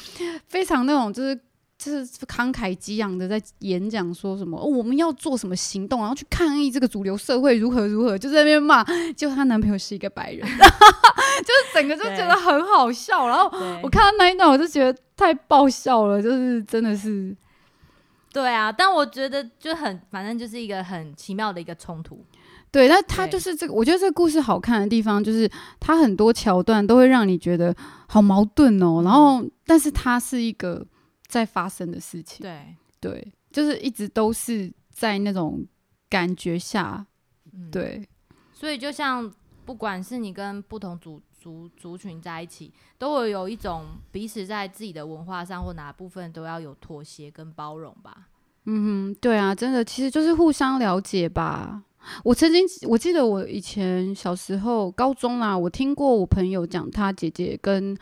[0.48, 1.40] 非常那种就是。
[1.84, 8.84] 就是慷慨激昂的在演讲，说什么、哦、我们要做什么行动，然后去抗议这个主流社会如何如何，就在那边骂。
[9.16, 13.28] 结果她男朋友是一个白人， 就是整个就觉得很好笑。
[13.28, 13.46] 然后
[13.82, 17.36] 我看到那一段，我就觉得太爆笑了，就是真的是
[18.32, 22.24] 对啊，但我觉得就很，反正就是一个很奇妙的一个冲突，
[22.70, 25.50] 对，但他就是这个，我觉得这个故事好看的地方就是
[25.80, 27.76] 它很多桥段都会让你觉得
[28.08, 30.86] 好矛盾哦，然后但是他是一个
[31.32, 35.66] 在发生的事情，对，对，就是一直都是在那种
[36.10, 37.06] 感觉下，
[37.54, 38.06] 嗯，对，
[38.54, 39.34] 所以就像
[39.66, 48.28] 不管是你跟不同族族族群在一起，都会有一种彼此在自己的文化上或哪部分都要有妥协跟包容吧。
[48.66, 51.82] 嗯哼，对啊，真的其实就是互相了解吧。
[52.24, 57.98] 我曾经我记得我以前小时候高中啦，我听过我朋友讲他姐姐跟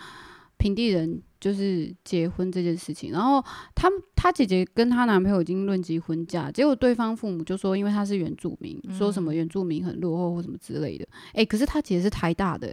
[0.60, 3.42] 平地人就是结婚这件事情，然后
[3.74, 11.08] 他他姐姐跟她男朋友已经论及婚嫁，结果对方父母就说，因为他是原住民，说什么原住民很落后或什么之类的。
[11.34, 12.68] 哎，可是他姐姐是台大的，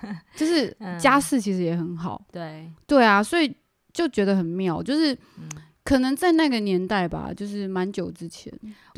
[0.00, 2.24] 哎，就是家世其实也很好。
[2.32, 3.54] 对对啊，所以
[3.92, 5.16] 就觉得很妙，就是
[5.84, 8.50] 可能在那个年代吧，就是蛮久之前。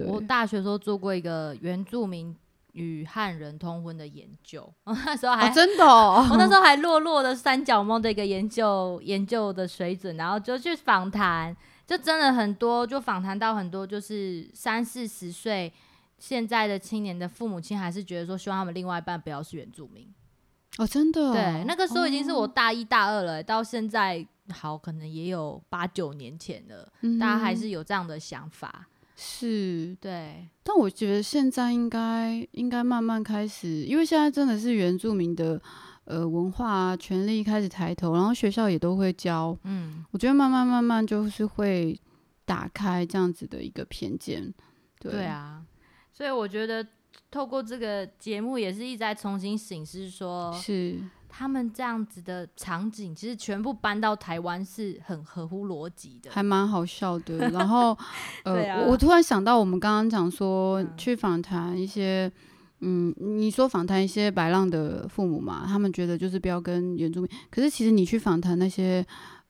[0.07, 2.35] 我大学时候做过一个原住民。
[2.75, 11.57] 与汉人通婚的研究， 那时候还真的， 我那时候还落落的三角梦的一个研究研究的水准，然后就去访谈，
[11.87, 15.73] 就真的很多，就访谈到很多，就是三四十岁
[16.19, 20.13] 现在的青年的父母亲，还是觉得说希望他们另外一半不要是原住民。
[20.79, 28.89] 哦，真的，对，那个时候已经是我大一大二了，到现在好可能也有八九年前了，大家还是有这样的想法。
[29.17, 35.61] 是对，但我觉得现在应该应该慢慢开始，因为现在真的是原住民的
[36.05, 41.99] 呃文化啊权利开始抬头，然后学校也都会教，嗯，我觉得慢慢慢慢就是会
[42.45, 44.53] 打开这样子的一个偏见，
[44.99, 45.63] 对啊，
[46.13, 46.87] 所以我觉得
[47.31, 51.01] 透过这个节目也是一直在重新审视说，是。
[51.37, 57.39] 他们这样子的场景，其实全部搬到台湾是很合乎逻辑的，还蛮好笑的。
[57.51, 57.97] 然后，
[58.45, 62.31] 呃，我突然想到，我们刚刚讲说去访谈一些，
[62.83, 67.29] 嗯，你说访谈一些白浪的父母嘛，他们觉得就是不要跟原住民。
[67.51, 69.05] 可是其实你去访谈那些，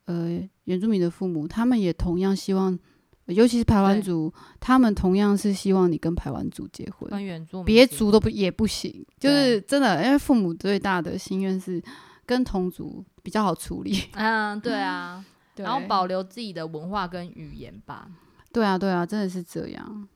[0.07, 2.78] 呃，原住民的父母，他们也同样希望。
[3.27, 11.83] 尤其是排湾族，他们同样是希望你跟排湾族结婚，跟原住别族都不也不行，就是真的，因为父母最大的心愿是
[12.27, 13.99] 跟同族比较好处理。
[14.12, 15.25] 嗯，对啊，
[15.57, 18.07] 然后保留自己的文化跟语言吧。
[18.53, 20.09] 对啊，对啊，真的是这样。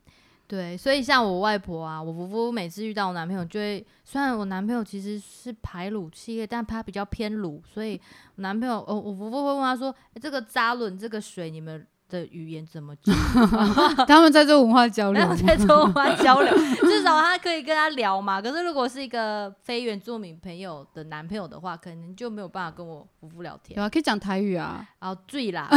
[0.47, 8.01] 对，所以像我外婆啊，我婆婆每次遇到我男朋友，就会虽然我男朋友其实是排卤企业，但他比较偏卤，所以
[8.37, 13.15] 我男朋友，哦，我婆婆会问他说：“这个扎轮，这个水，你们？”的语言怎么讲？
[14.07, 16.53] 他们在做文化交流，在做文化交流，
[16.83, 18.41] 至少他可以跟他聊嘛。
[18.41, 23.77] 可是如果是一个非原住民朋友的男朋友的话，可能就没有办法跟我夫妇聊天。
[23.77, 25.69] 有啊，可以讲台语啊，然后醉啦，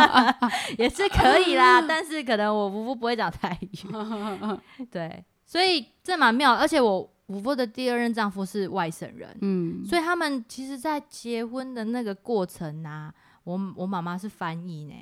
[0.78, 1.82] 也是可以啦。
[1.86, 3.68] 但是可能我夫妇不会讲台语，
[4.90, 6.54] 对，所以这蛮妙。
[6.54, 13.12] 而且我夫妇的第二任丈夫是外省人，嗯，所以他们其实，在结婚的那个过程啊，
[13.44, 14.94] 我我妈妈是翻译呢。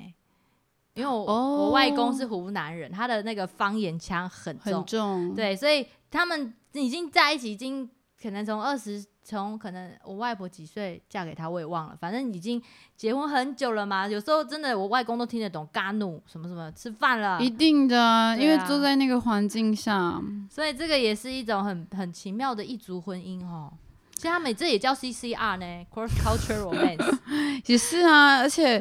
[0.99, 7.89] 因为我我外公是湖南人，他的那个方言腔很重，对，所以他们已经在一起，已经
[8.21, 12.61] 可能从二十，从可能我外婆几岁嫁给他，我也忘了，反正已经
[12.97, 14.05] 结婚很久了嘛。
[14.09, 23.71] 有时候真的，我外公都听得懂嘎努什么什么吃饭了，一定的，因为住在那个环境下，所以这个也是一种很很奇妙的异族婚姻哦。
[24.19, 27.19] 其实他们这也叫 CCR 呢，Cross Cultural Romance，
[27.67, 28.77] 也是啊，而且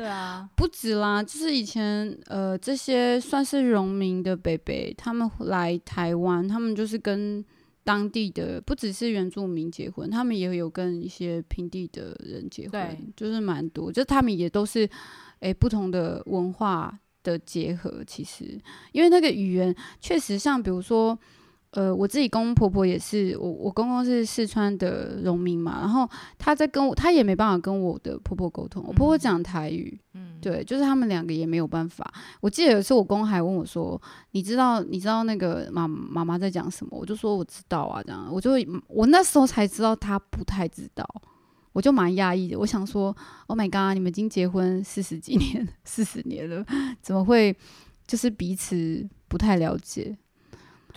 [0.56, 7.44] 不止啦，就是以前呃这些算是农民的北北，他们来台湾，他们就是跟
[7.84, 14.90] 当地的不只是原住民结婚，他们也有跟一些平地的人结婚，就是蛮多，就他们也都是
[15.38, 18.60] 诶不同的文化的结合，其实。
[18.90, 21.16] 因为那个语言确实像比如说。
[21.72, 26.08] 呃，我自己公公婆婆也是，我我公公是四川的农民嘛，然后
[26.38, 32.10] 他在跟我，他也没办法跟我的婆婆沟通，我婆婆讲台语，嗯，对，就是他们两个也没有办法。
[32.40, 34.00] 我记得有一次我公还问我说
[34.32, 38.52] ：“你知道你知道那个妈妈妈在讲什么？”我就说：“我知道啊。”这样，我就
[38.86, 41.06] 我那时候才知道他不太知道，
[41.74, 42.58] 我就蛮讶异的。
[42.58, 43.14] 我想说
[43.46, 46.64] ：“Oh my god，你们已经结婚四十几年、四十年了，
[47.02, 47.54] 怎么会
[48.06, 50.16] 就是彼此不太了解？”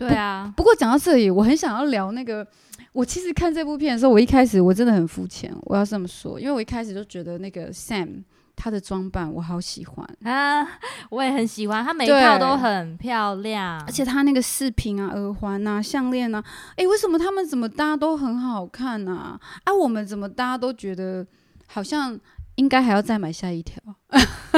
[0.07, 2.45] 对啊，不过讲到这里，我很想要聊那个。
[2.93, 8.23] 我其实看这部片的时候，我一开始我真的很肤浅，我要这么说，因为我一开始就觉得那个 Sam
[8.53, 10.67] 他的装扮我好喜欢啊，
[11.09, 16.43] 我也很喜欢，他每一套都很漂亮，而且他那个饰品啊、耳环啊、项链啊，
[16.75, 19.39] 哎，为什么他们怎么搭都很好看呢？
[19.63, 21.25] 啊，我们怎么大家都觉得
[21.67, 22.19] 好像
[22.55, 23.81] 应该还要再买下一条？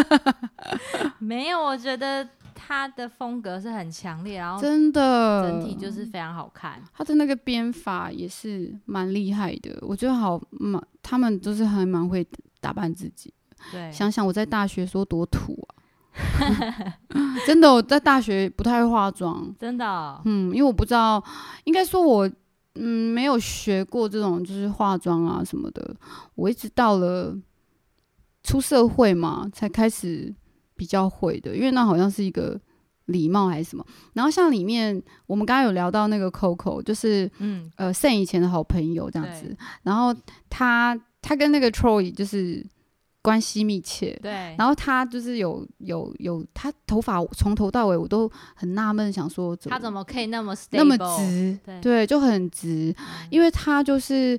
[1.19, 2.27] 没有，我觉得。
[2.65, 6.81] 他的风格是很强烈，然后真的整体就是非常好看。
[6.93, 12.25] 他的那个编法也是蛮厉害的，我觉得好蛮，他们都是还蛮会
[12.61, 13.33] 打扮自己。
[13.71, 16.99] 对，想想我在大学说多土啊，
[17.45, 20.21] 真的我在大学不太会化妆，真的。
[20.23, 21.21] 嗯，因为我不知道，
[21.65, 22.31] 应该说我
[22.75, 25.95] 嗯没有学过这种就是化妆啊什么的，
[26.35, 27.37] 我一直到了
[28.41, 30.33] 出社会嘛才开始。
[30.83, 32.59] 比较会的，因为那好像是一个
[33.05, 33.85] 礼貌还是什么。
[34.11, 39.55] 然后像里面我们刚刚有聊到那个 Coco，就是嗯呃 Sam 以前的好朋友这样子。
[39.83, 40.13] 然后
[40.49, 42.65] 他他跟那个 Troy 就是
[43.21, 50.53] 关系密切，对，然后他就是有有有，他头发从头到尾我都很纳闷，想说怎么他怎么可以那么？
[50.71, 54.37] 那么直，对对，就很直，嗯因为他就是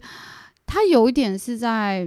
[0.67, 2.07] 他有一点是在，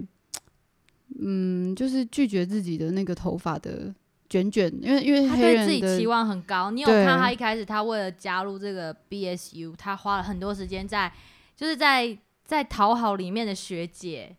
[1.19, 3.91] 嗯，就是拒绝自己的那个头发的
[4.29, 6.69] 卷卷，因为因为他对自己期望很高。
[6.71, 11.11] 你有看他一开始，他为了加入这个 BSU，他花了很多时间在，
[11.55, 14.35] 就是在在讨好里面的学姐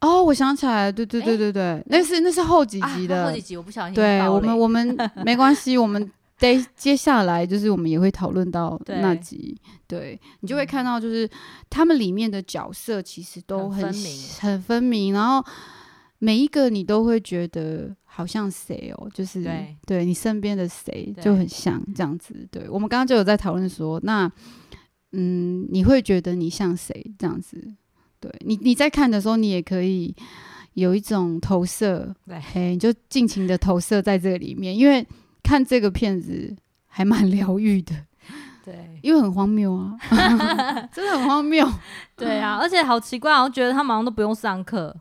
[0.00, 9.56] 哦，我想起来了，对对对对对，那是那是后几啊集的，后几集我不小心对我们我 们没关系，我们得接下来就是我们也会讨论到那集，
[9.86, 11.28] 对你就会看到就是
[11.70, 13.92] 他们里面的角色其实都很
[14.40, 15.44] 很分明，然后
[16.18, 19.42] 每一个你都会觉得好像谁哦，就是
[19.86, 22.46] 对你身边的谁就很像这样子。
[22.50, 24.30] 对我们刚刚就有在讨论说，那
[25.12, 27.56] 嗯，你会觉得你像谁这样子？
[28.20, 30.14] 对你你在看的时候，你也可以
[30.74, 35.06] 有一种投射，对嘿，你就尽情的投射在这个里面，因为
[35.42, 36.54] 看这个片子
[36.86, 37.94] 还蛮疗愈的，
[38.62, 39.96] 对因为很荒谬啊，
[40.92, 41.66] 真的很荒谬。
[42.14, 44.94] 对啊，而且好奇怪，我觉得他们好像都不用上课。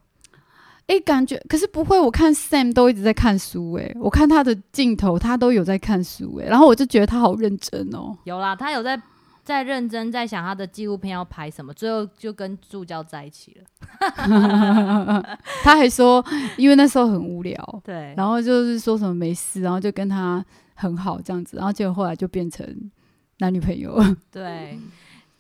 [0.91, 8.17] 哎、感觉可是不会，我看 Sam 都一直在看书、哎，我看他的镜头，他都有在看书、哎，然后我就觉得他好认真哦。
[8.25, 9.01] 有啦，他有在
[9.41, 13.63] 在认真在想他的纪录片要拍什么，最后就跟助教在一起了。
[15.63, 16.21] 他还说，
[16.57, 20.43] 因为那时候很无聊，对，然后就是说什么没事，然后就跟他
[20.75, 22.91] 很好这样子，然后结果后来就变成
[23.39, 24.15] 男女朋友了。
[24.29, 24.77] 对，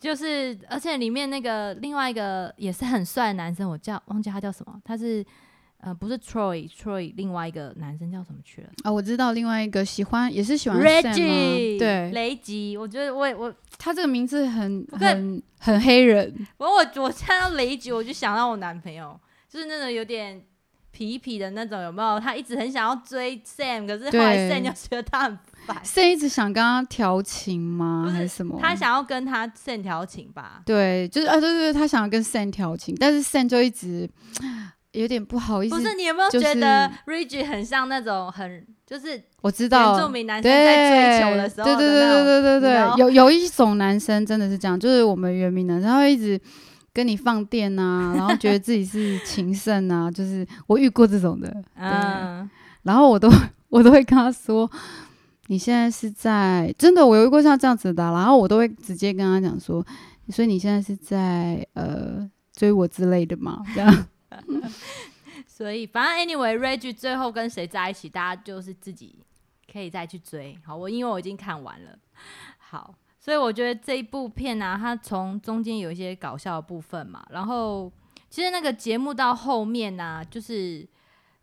[0.01, 5.23] 就是而且里面那个另外一个也是很帅的男生，我叫忘记他叫什么，他是
[5.77, 20.41] 呃不是 Troy，Troy 另外一个男生叫什么去了啊，我知道另外一个喜欢也是喜欢？Reggie，对雷吉，我觉得我也我他这个名字很很很黑人，我我我看到雷吉，我就想到我男朋友，就是那种有点
[20.95, 22.19] 痞痞的那种，有没有？
[22.19, 28.09] 他一直很想要追 Sam，可是后来 Sam 就觉得他很烦，Sam 一直想跟他调情吗？
[28.13, 28.59] 还是什么？
[28.61, 30.61] 他想要跟他 Sam 调情吧？
[30.65, 34.09] 对，就是啊，对对对，他想要跟 Sam 调情，但是 Sam 就一直
[34.93, 35.75] 有点不好意思。
[35.75, 46.37] 不是，你有没有就觉得是 Reggie 很像那种很就是我知道，原住民男生对，在追求的时候对对对对对对对，有有一种男生真的是这样，就是我们原民男生，他会一直
[46.91, 52.49] 跟你放电啊，然后觉得自己是情圣啊，就是我遇过这种的，嗯，
[52.83, 53.31] 然后我都
[53.69, 54.69] 我都会跟他说，
[55.51, 59.85] 你现在是在真的，我有遇过像这样子的、然后我都会直接跟他讲说，
[60.29, 64.07] 所以你现在是在呃追我之类的嘛，这样。
[65.45, 69.13] 所以反正 anyway，Rage 最后跟谁在一起，大家就是自己
[69.69, 70.57] 可以再去追。
[70.63, 71.99] 好，我因为我已经看完了，
[72.57, 77.91] 好，所以我觉得这一部片呢、它从中间有一些搞笑的部分嘛，然后
[78.29, 80.87] 其实那个节目到后面呢、就是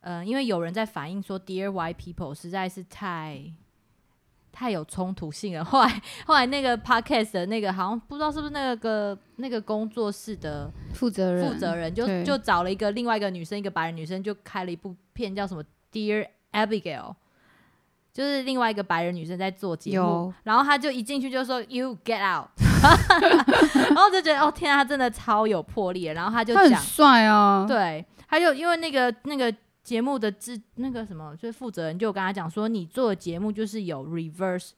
[0.00, 3.52] 呃，因为有人在反映说，Dear White People 实在是太。
[4.58, 5.62] 太有冲突性了。
[5.64, 17.10] 后来，后来那个 podcast 的那个好像不知道是不是那个那个工作室的负责人，负责人就就找了一个另外一个女生，一个白人女生，就开了一部片叫什么《Dear Abigail》，
[18.12, 22.48] 就是另外一个白人女生在做节目，然后她就一进去就说 “You get out”，
[23.90, 29.54] 然后就觉得哦天啊，她真的超有魄力，然后她就他很讲，帅啊，对，他就因为那个那个
[29.88, 34.72] 节目的制那个什么，就是负责人就跟他讲说，你做的节目就是有 reverse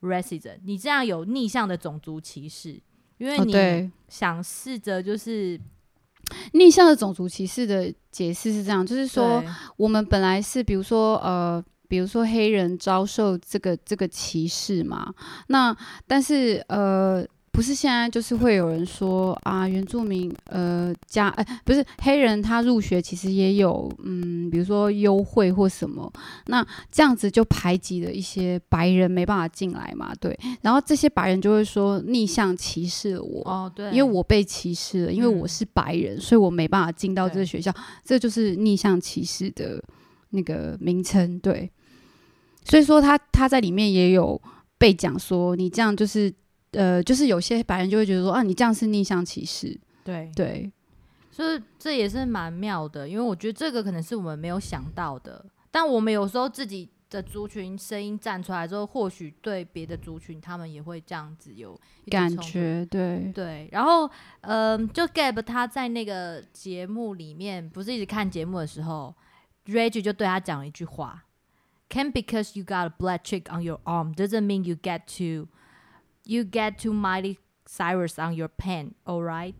[0.00, 2.70] racism，你这样有逆向的种族歧视，
[3.18, 5.60] 因为哦，你，想试着就是
[6.54, 9.40] 逆向的种族歧视的解释是这样，就是说
[9.76, 15.14] 我们本来是比如说呃，比如说黑人遭受这个这个歧视嘛，
[15.46, 15.76] 那
[16.08, 17.24] 但是呃。
[17.58, 26.08] 不是现在就是会有人说啊，原住民呃加哎、不是黑人他入学其实也有嗯，比如说优惠或什么，
[26.46, 35.48] 那这样子就排挤了一些白人没办法进来嘛，对，然后这些白人就会说逆向歧视了我，哦对，因为我被歧视了，因为我嗯。
[35.48, 39.82] 是白人，所以我没办法进到这个学校，这就是逆向歧视的
[40.30, 41.36] 那个名称。
[41.40, 41.68] 对，
[42.62, 44.40] 所以说他他在里面也有
[44.78, 46.32] 被讲说，你这样就是
[46.72, 49.78] 呃，就是有些白人就会觉得说啊，你这样是逆向歧视。
[50.04, 50.30] 对。
[50.34, 50.70] 对，
[51.30, 61.78] 所以这也是蛮妙的，因为我觉得这个可能是我们没有想到的，但我们有时候自己的族群声音站出来之后，或许对别的族群他们也会这样子有
[62.10, 63.32] 感觉对。
[63.34, 64.10] 对，然后
[64.42, 69.14] 嗯、就 Gab 他在那个节目里面，不是一直看节目的时候
[69.66, 71.24] ，Reggie 就对他讲了一句话
[71.88, 75.48] ：“Can because you got a black chick on your arm doesn't mean you get to
[76.28, 79.54] you get to Miley Cyrus on your pen, all right？”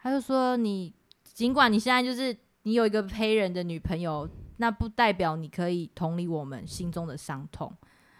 [0.00, 0.94] 他就说你
[1.34, 7.72] 尽管你现在就是你有一个黑人的女朋友，那不代表你可以同理我们心中的伤痛。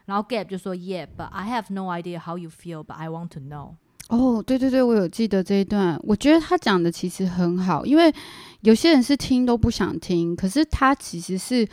[0.07, 3.77] 然后 Gap 就说，Yeah，but I have no idea how you feel，but I want to know。
[4.09, 5.99] 哦，对对对，我有记得这一段。
[6.03, 8.13] 我觉得他讲的其实很好，因为
[8.61, 11.67] 有些人是听都不想听，可是他其实是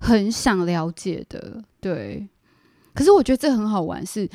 [0.00, 1.62] 很想了解的。
[1.80, 2.28] 对，
[2.92, 4.28] 可是我觉得这很好玩，是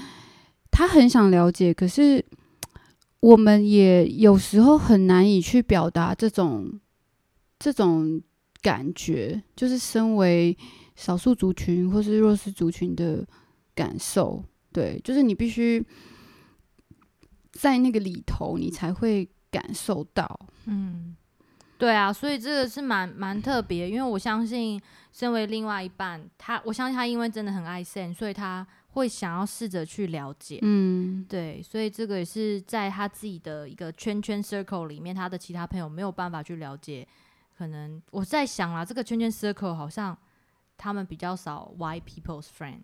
[0.72, 2.26] 他很想了解，可是
[3.20, 6.80] 我们也有时候很难以去表达这种
[7.60, 8.22] 这种
[8.62, 10.58] 感觉，就是身为
[10.96, 13.28] 少数族群或是弱势族群的
[13.76, 14.44] 感受。
[14.72, 15.86] 对，就是你必须。
[17.54, 20.40] 在那个里头，你才会感受到。
[20.66, 21.16] 嗯，
[21.78, 30.60] 对啊，所以这个是蛮蛮特别，因为我相信，身为另外一半，他我相信他因为真的很爱 Sen，所以他会想要试着去了解。
[30.62, 37.08] 嗯，对，所以这个也是在他自己的一个圈圈 circle 里面，他的其他朋友没有办法去了解。
[37.58, 40.18] 可能我在想啊，这个圈圈 circle 好像
[40.78, 42.82] 他们比较少 white people's friend。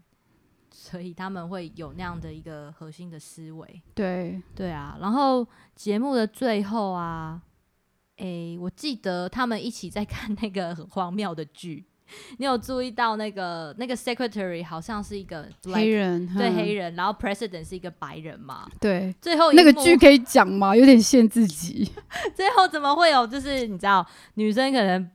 [0.69, 4.97] 所以他们会有那样的一个核心的思维，对对啊。
[5.01, 7.41] 然后节目的最后啊，
[8.17, 11.83] 诶，我记得他们一起在看那个很荒谬的剧，
[12.37, 18.67] 你有注意到那个那个 secretary 好像是一个黑人，对黑人，然后 president 是一个白人嘛？
[18.79, 19.13] 对。
[19.21, 20.75] 最后那个剧可以讲吗？
[20.75, 21.91] 有点限自己。
[22.35, 23.25] 最后怎么会有？
[23.27, 24.05] 就是你知道，
[24.35, 25.09] 女生可能。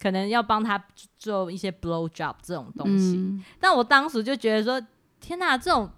[0.00, 0.84] 可能要帮他
[1.16, 4.84] 做一些 blow job 这种东西，但我当时就觉得说，
[5.20, 5.88] 天哪，这种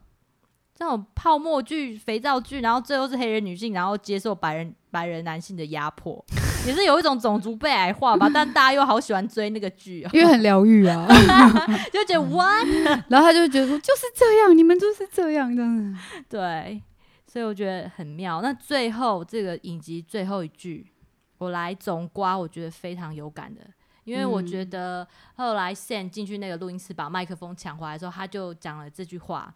[0.75, 6.23] 这种泡沫剧、肥皂剧，然后最后是黑人女性，然后接受白人白人男性的压迫，
[6.67, 8.29] 也是有一种种族被矮化吧。
[8.33, 11.07] 但大家又好喜欢追那个剧，因为很疗愈啊，
[11.93, 12.67] 就觉得 what，
[13.09, 15.63] 然后他就觉得说就是这样，你们就是这样的，
[16.29, 16.83] 对，
[17.27, 18.41] 所以我觉得很妙。
[18.41, 20.87] 那最后这个影集最后一句，
[21.39, 23.61] 我来总刮，我觉得非常有感的。
[24.05, 25.07] 因为我觉得
[25.37, 29.55] 后来 Sam 进去那个录音室把麦克风抢回来的时候，他就讲了这句话，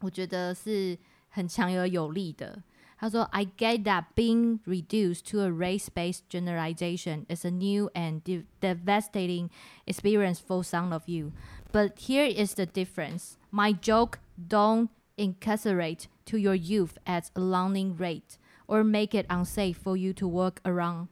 [0.00, 2.60] 我觉得是很强而有力的。
[2.98, 8.22] 他说：“I get that being reduced to a race-based generalization is a new and
[8.60, 9.50] devastating
[9.86, 11.32] experience for some of you,
[11.72, 13.36] but here is the difference.
[13.50, 19.78] My joke don't incarcerate to your youth at a alarming rate or make it unsafe
[19.78, 21.08] for you to walk around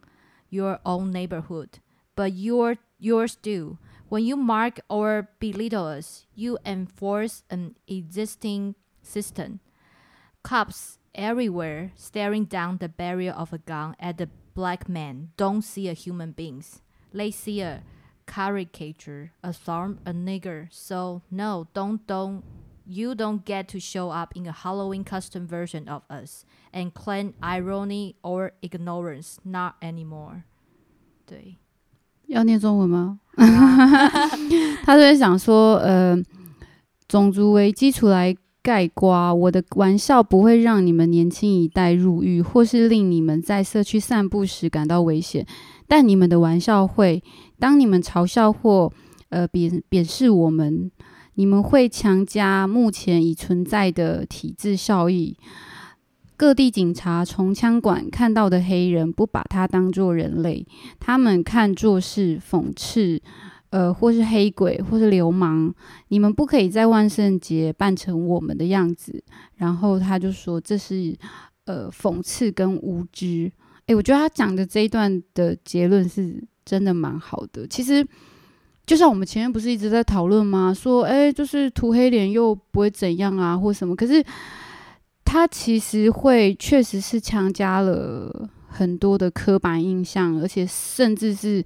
[0.51, 1.79] your own neighborhood.”
[2.17, 3.79] but your yours do.
[4.09, 9.61] When you mark or belittle us, you enforce an existing system.
[10.43, 15.88] Cops everywhere staring down the barrel of a gun at the black man don't see
[15.88, 16.82] a human beings.
[17.14, 17.84] They see a
[18.26, 20.68] caricature, a thorn, a nigger.
[20.72, 22.44] So no, don't don't
[22.86, 27.34] you don't get to show up in a Halloween custom version of us and claim
[27.42, 29.40] irony or ignorance.
[29.44, 30.44] Not anymore.
[31.26, 31.58] 对。
[32.28, 33.20] 要念中文吗？
[34.84, 36.18] 他在想说，呃，
[37.08, 38.34] 种族为基础来
[38.67, 45.47] 盖瓜，我的玩笑不会让你们年轻一代入狱，或是令你们在社区散步时感到危险。
[45.87, 47.23] 但你们的玩笑会，
[47.61, 48.93] 当你们嘲笑或
[49.29, 50.91] 呃贬贬视我们，
[51.35, 55.37] 你们会强加目前已存在的体制效益。
[56.37, 60.67] 各地警察从枪管看到的黑人，不把他当作人类，
[60.99, 63.23] 他们看作是讽刺，
[63.71, 65.75] 呃，或是黑鬼，或是流氓。
[66.09, 69.23] 你们不可以在万圣节扮成我们的样子。
[69.57, 71.17] 然后他就说这是
[71.65, 73.51] 呃讽刺跟无知。
[73.87, 77.67] 诶，我觉得他讲的这一段的结论是真的蛮好的。
[77.67, 78.07] 其实
[78.85, 80.75] 就像我们前面不是一直在讨论吗？
[80.75, 83.95] 说诶，就是涂黑脸又不会怎样啊，或什么？
[83.95, 84.25] 可是。
[85.29, 91.63] 他其实会确实是强加了很多的刻板印象，而且甚至是，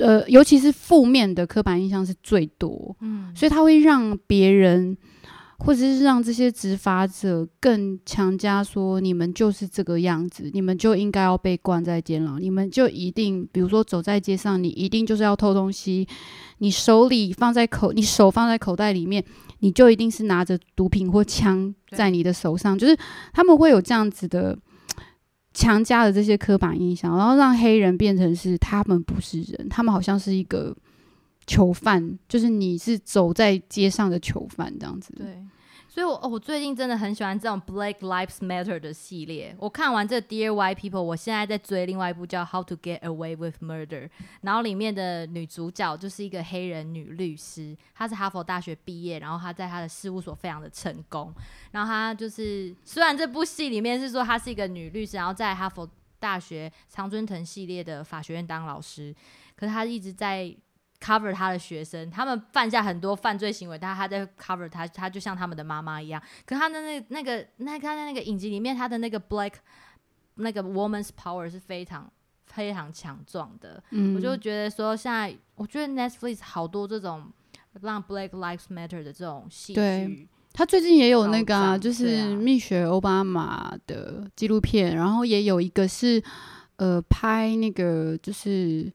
[0.00, 2.96] 呃，尤其是负面的刻板印象是最多。
[3.00, 4.96] 嗯，所以他会让别人，
[5.58, 16.08] 或者是让这些执法者更强加说，你们就是这个样子，你们就应该要被关在监牢，你们就一定，比如说走在街上，你一定就是要偷东西，
[16.58, 19.24] 你手里放在口，你手放在口袋里面。
[19.62, 22.96] 你就一定是拿着毒品或枪在你的手上，就是
[23.30, 24.56] 他们会有这样子的
[25.52, 30.76] 强加了这些刻板印象，然后让黑人变成是他们不是人，他们好像是一个
[31.46, 35.12] 囚犯，就是你是走在街上的囚犯这样子。
[35.16, 35.26] 对。
[35.92, 39.56] 所以，我我最近真的很喜欢这种 Black Lives Matter 的系列。
[39.58, 44.08] 我看完这 Dear White People，我现在在追另外一部叫 How to Get Away with Murder，
[44.42, 51.34] 然后里面的女主角就是一个黑人女律师，她是哈佛大学毕业，然后她在她的事务所非常的成功。
[51.72, 59.12] 然后她就是虽然这部戏里面是说她是一个女律师，然后在哈佛大学常春藤系列的法学院当老师，
[59.56, 60.54] 可是她一直在
[61.00, 66.22] cover 他的学生，他们犯下很多犯罪行为，但他在 cover 他，他就像他们的妈妈一样。
[66.44, 69.54] 可他的那那个那他在那个影集里面，他的那个 black
[70.34, 72.10] 那个 woman's power 是非常
[72.46, 73.82] 非常强壮的。
[73.90, 77.32] 嗯，我就觉得说，现在我觉得 Netflix 好多这种
[77.80, 86.22] 让 Black Lives Matter 的这种戏对剧，他最近也有那个啊，就是蜜雪奥巴马的纪录片，然后也有一个是
[86.76, 88.92] 呃拍那个就是，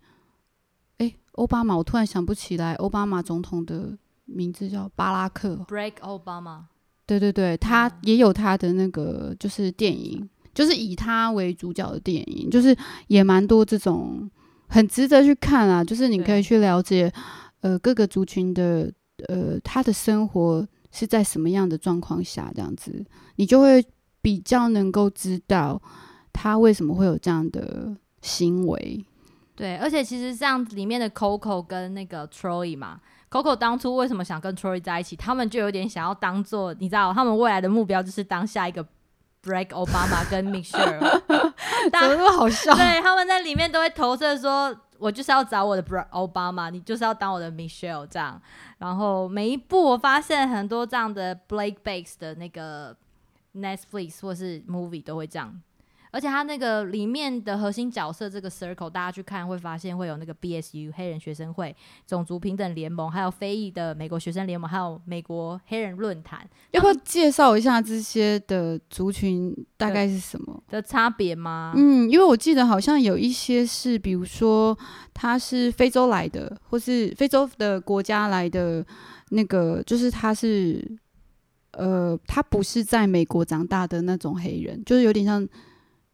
[0.98, 6.64] 哎，奥巴马，我突然想不起来奥巴马总统的名字叫巴拉克，Break Obama，
[7.06, 12.76] 对对对，他啊也有他的那个就是电影，就是以他为主角的电影，就是
[13.08, 14.30] 也蛮多这种
[14.68, 17.12] 很值得去看啊，就是你可以去了解
[17.62, 18.92] 呃各个族群的
[19.28, 23.86] 呃他的生活是在什么样的状况下，这样子你就会
[24.22, 25.82] 比较能够知道
[26.32, 29.06] 他为什么会有这样的行为。
[29.56, 33.00] 对，而且其实像里面的 Coco 跟那个 Troy 嘛
[33.32, 35.16] ，Coco 当初为什么想跟 Troy 在一起？
[35.16, 38.86] 他们就有点想要当做，你知道，他们未来的目标就是当下一个
[39.44, 41.00] Break Obama 跟 Michelle，
[41.90, 42.76] 怎么那么好笑？
[42.76, 48.42] 对，他们在里面都会投射说，我就是要找我的 Barack Obama，你就是要当我的 Michelle 这样。
[48.80, 52.94] 然后每一部我发现很多这样的 Blake Base 的那个
[53.56, 55.62] Netflix 或是 movie 都会这样。
[56.16, 61.76] 而且它那个里面的核心角色这个 circle，大家去看会发现会有那个 BSU 黑人学生会、
[62.08, 70.64] 种族平等联盟，还有非裔的美国学生联盟，还有美国黑人论坛要不要介绍一下这些的族群大概是什么？
[70.70, 71.74] 的差别吗？
[71.76, 74.78] 嗯，因为我记得好像有一些是，比如说
[75.14, 78.86] 他是非洲来的，或是非洲的国家来的，
[79.32, 80.98] 那个就是他是，
[81.72, 85.46] 呃，他不是在美国长大的那种黑人，就是有点像，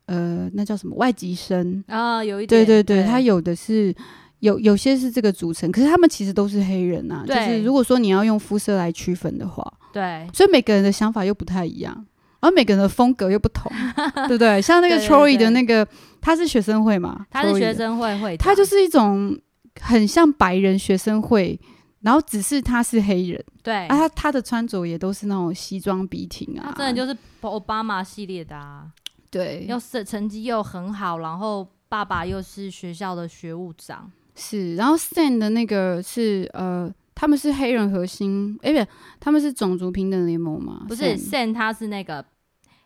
[0.06, 0.96] 呃，那叫什么？
[0.96, 1.84] 外籍生。
[1.88, 3.94] 啊、有一点，对对对，他有的是
[4.40, 7.24] 有有些是这个组成，可是他们其实都是黑人啊。
[7.26, 10.28] 就是如果说你要用肤色来区分的话，对。
[10.34, 12.06] 所以每个人的想法又不太一样，
[12.40, 13.72] 而每个人的风格又不同，
[14.28, 14.62] 对不对？
[14.62, 15.88] 像那个 Troy 的那个，
[16.20, 19.38] 他是学生会嘛，他是学，生会会长，他就是一种
[19.80, 21.60] 很像白人学生会，
[22.02, 23.86] 然后只是他是黑人，对。
[23.86, 28.88] 啊，他他的穿着也都是那种西装笔挺啊，他真的就是奥巴马系列的啊，
[29.32, 36.94] 对，又是成绩又很好，然后爸爸又是学校的学务长，是，然后 Stan 的那个是呃。
[37.14, 38.88] 他们是黑人核心，哎、不是，
[39.20, 40.86] 他们是种族平等联盟吗？
[40.88, 42.26] 不是 Sen 他是那个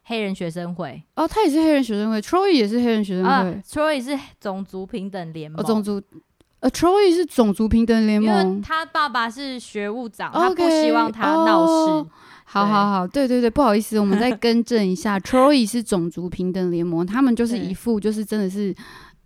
[0.03, 6.01] 黑人学生会哦，他也是黑人学生会，Troy 也是黑人学生啊会，，Troy 是种族平等联盟，哦，种族，
[6.59, 11.71] 呃，Troy 是种族平等联盟因为盟，他爸爸是学务长，他不希望他闹事。
[11.71, 12.07] 哦
[12.47, 18.73] 好好好，对对对，不好意思，我们再 更正一下，Troy 是种族平等联盟，他们就是一副就是真的是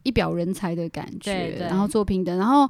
[0.03, 2.67] 一表人才的感觉，然后做平等，然后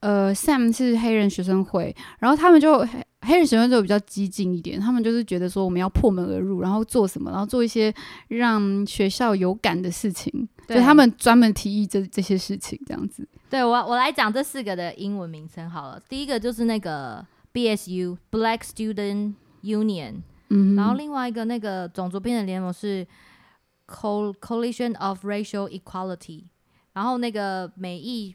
[0.00, 7.94] 呃，Sam 是黑人学生会，然后他们就黑黑人学生就比较激进一点，他们就是觉得说我们要破门而入，然后做什么，然后做一些
[8.28, 10.30] 让学校有感的事情，
[10.68, 13.26] 就对他们专门提议这这些事情这样子。
[13.48, 17.24] 对我我来讲这四个的英文名称好了，第一个就是那个
[17.54, 19.34] BSU Black Student
[19.64, 23.06] Union，、嗯，然后另外一个那个种族平等联盟是
[23.86, 26.44] Co Coalition of Racial Equality，
[26.92, 28.34] 然后那个美裔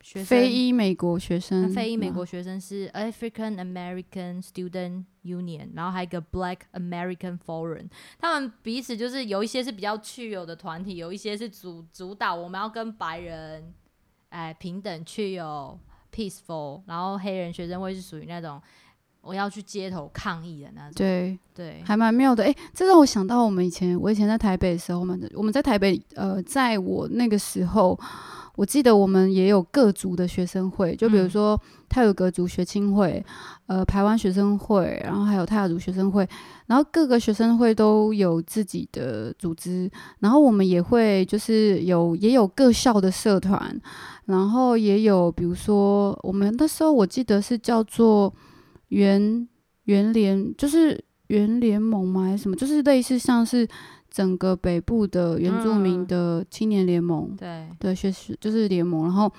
[0.00, 2.14] 学生非裔美国学生，非裔美嗯。
[2.14, 7.88] 国学生是 African American Student Union，然后还有一个 Black American Forum，
[8.18, 13.74] 他们彼此就是有一些是比较去有的团体，有一些是主主导我们要跟白人
[14.30, 15.78] 哎平等去有
[16.14, 18.62] peaceful，然后黑人学生会是属于那种
[19.20, 21.38] 我要去街头抗议的那种，对。
[21.54, 21.82] 对。
[21.84, 27.98] 还蛮妙的，诶，这让我想到我们以前，我以前在台北的时候，我们我们在台北，呃，在我那个时候，
[28.54, 31.30] 我记得我们也有各族的学生会，就比如嗯。
[31.30, 33.24] 说泰鲁格族学青会，
[33.66, 36.28] 呃，台湾学生会，然后还有泰雅族学生会，
[36.66, 39.90] 然后各个学生会都有自己的组织，
[40.20, 43.74] 然后我们也会就是有也有各校的社团，
[44.26, 48.32] 然后也有比如说我们那时候我记得是叫做
[48.88, 49.48] 原
[49.84, 52.24] 原联，就是原联盟吗？
[52.24, 52.56] 还是什么？
[52.56, 53.66] 就是类似像是
[54.10, 59.04] 整个北部的原住民嗯的青年联盟对对学士，就是联盟。
[59.04, 59.32] 然后，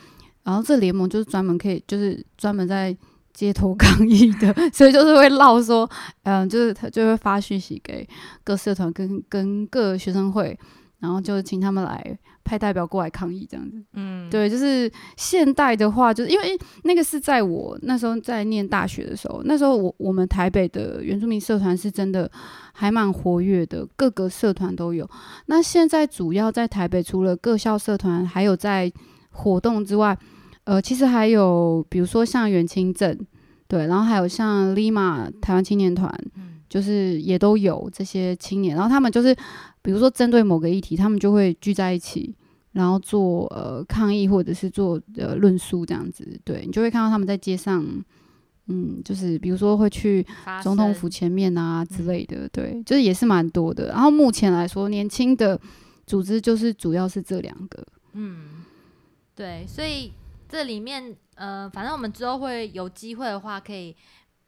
[0.44, 2.96] 然后这联盟就是专门可以，就是专门在
[3.34, 5.90] 街头 抗议的，所以就是会唠说，
[6.24, 8.08] 嗯，就是他就会发讯息给
[8.44, 10.58] 各社团跟跟各学生会。
[11.02, 12.20] 然后就请他们来
[12.50, 13.80] 派代表过来抗议这样子。
[13.94, 22.30] 嗯，对，就是现代的话，就是因为那个是在我那时候在念大学的时候，那时候我我们台北的原住民社团是真的
[22.74, 25.08] 还蛮活跃的，各个社团都有。
[25.46, 28.92] 那现在主要在台北，除了各校社团还有在
[29.30, 30.18] 活动之外，
[30.64, 33.16] 呃，其实还有比如说像远清镇，
[33.68, 39.36] 对，然后还有像 Lima 台湾青年团，嗯就是也都有这些青年，然后他们就是
[39.82, 42.36] 比如说针对某个议题，他们就会聚在一起。
[42.72, 47.84] 然后做呃抗议或者是做呃论述这样子，对你就会看到他们在街上，
[48.68, 50.26] 嗯，就是比如说会去
[50.62, 53.88] 总统府前面啊之嗯类的，对，就是也是蛮多的。
[53.88, 55.60] 然后目前来说，年轻的
[56.06, 58.64] 组织就是主要是这两个，嗯，
[59.36, 60.14] 对，所以
[60.48, 63.96] 这里面呃，反正我们之后会有机会的话，可以，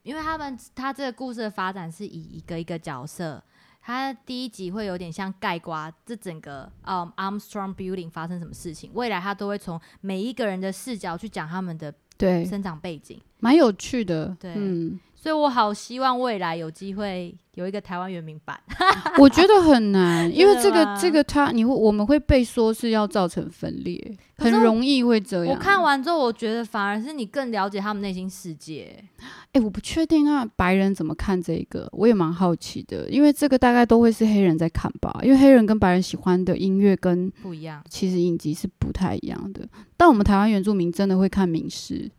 [0.03, 3.43] 因为他们他这个故事的发展是以一个一个角色，
[3.81, 14.35] 他第一集会有点像盖瓜这整个嗯 Armstrong Building 发生什么事情，未来他都会从每一个人的视角去讲他们的对，生长背景，蛮有趣的。
[14.39, 14.53] 对。
[14.55, 18.59] 嗯，所以我好希望未来有机会有一个台湾原名版，
[19.19, 25.53] 我觉得很难， 因为这个这个他你会我们会被说是要造成分裂，很容易会这样。
[25.53, 29.03] 我看完之后，我觉得反而是你更了解他们内心世界。
[29.51, 39.67] 哎、我不确定那白人怎么看这个，我也蛮好奇的，因为这个大概都会是黑人在看吧，因为黑人跟白人喜欢的音乐跟不一样，其实影集是不太一样的。
[39.97, 42.09] 但我们台湾原住民真的会看民视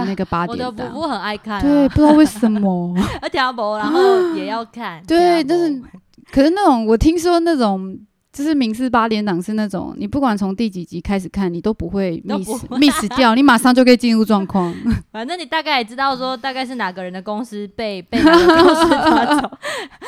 [0.00, 2.94] 的那个八啊我点档，的伯父很爱看、啊，对，不知道为什么。
[3.22, 5.82] 而且阿伯， 然后也要看，对但是
[6.30, 7.98] 可是那种我听说那种。
[8.32, 14.74] 就是民视八点档是那种，你不管从第几集开始看，你都不会 miss 不 miss 掉，你马上就可以进入状况。
[15.10, 19.50] 反正你大概也知道说 大概是哪个人的公司被被哪个公司抓走，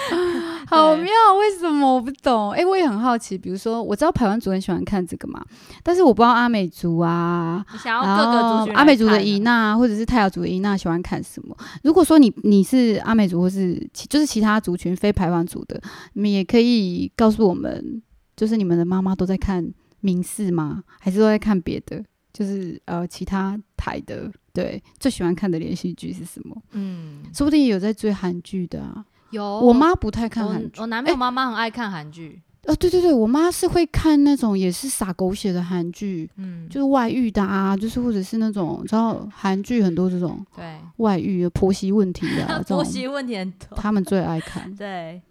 [0.66, 2.52] 好妙，为什么我不懂？
[2.52, 3.36] 哎、我也很好奇。
[3.36, 5.44] 比如说，我知道台湾族很喜欢看这个嘛，
[5.82, 11.54] 但是我不知道阿美族啊，你想要然各个后族群阿美族的伊娜或者是泰雅族的伊娜喜欢看什么？
[11.82, 15.78] 如果说你你是阿美族或是其就是其他族群非排湾族的，
[16.14, 18.02] 你们也可以告诉我们，
[18.36, 19.66] 就是你们的妈妈都在看
[20.00, 20.82] 民视吗？
[21.00, 22.02] 还是都在看别的？
[22.32, 26.56] 就是呃其他台的，对，最喜欢看的连续剧是什么？
[26.72, 29.04] 嗯，说不定也有在追韩剧的啊。
[29.30, 29.44] 有。
[29.60, 42.78] 我妈不太看韩剧，我男朋友妈妈很爱看韩剧，哦，对对对，我妈是会看那种也是撒狗血的韩剧，嗯，就是外遇的啊，就是或者是那种，你知道韩剧很多这种对，外遇、婆媳问题啊， 这种。
[42.78, 44.70] 婆媳问题很多，他们最爱看。
[44.74, 45.22] 对，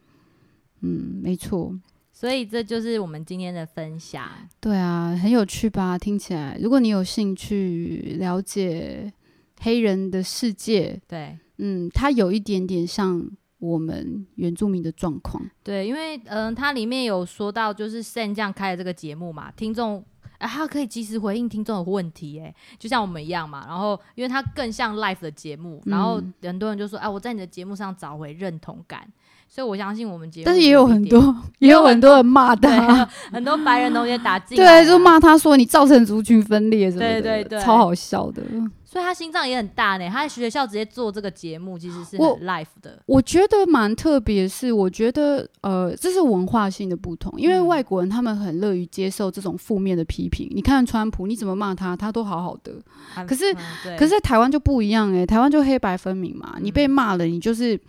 [0.79, 1.73] 嗯，没错，
[2.23, 4.29] 所以这就是我们今天的分享。
[4.61, 5.97] 对啊，很有趣吧？
[5.97, 9.11] 听起来，如果你有兴趣了解
[9.59, 15.45] 黑人的世界，对嗯，它有一点点像我们原住民的状况。
[15.63, 20.01] 对，因为嗯、它里面有说到，就是这样开的这个节目嘛，听众。
[20.39, 23.65] 啊，他可以及时回应听众的问题，哎，就像我们一样嘛。
[23.65, 29.07] 然后，因为它更像 live 的节目，然后嗯很多人就说，哎、我在你的节目上找回认同感。
[29.53, 31.19] 所以我相信我们节目，但是也有很多，
[31.59, 38.41] 也 也有有很多人骂他， 很多白人同学打进来啊，对， 就骂他说你造成族群分裂什么的，对对对超好笑的。
[38.83, 40.07] 所以他心脏也很大呢。
[40.09, 42.99] 他在学校直接做这个节目，其实是很 life 的。
[43.07, 50.47] 我觉得蛮特别，是我觉得呃，这是文化性的不同，因为嗯外国人他们很乐于接受这种负面的批评。
[50.51, 52.71] 你看川普，你怎么骂他，他都好好的。
[53.27, 57.79] 可是嗯可是在台湾就不一样诶、台湾就黑白分明嘛，你被嗯骂了，你就是。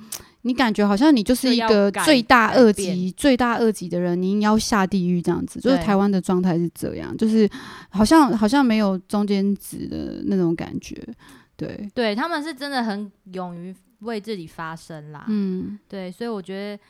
[0.46, 5.58] 你感觉好像你就是一个罪大恶极、罪大恶极的人，你要下地狱这样子。
[5.58, 7.48] 就是台湾的状态是这样，就是
[7.88, 11.02] 好像好像没有中间值的那种感觉。
[11.56, 15.24] 对，对他们是真的很勇于为自己发声啦。
[15.28, 16.82] 嗯，对，所以我觉得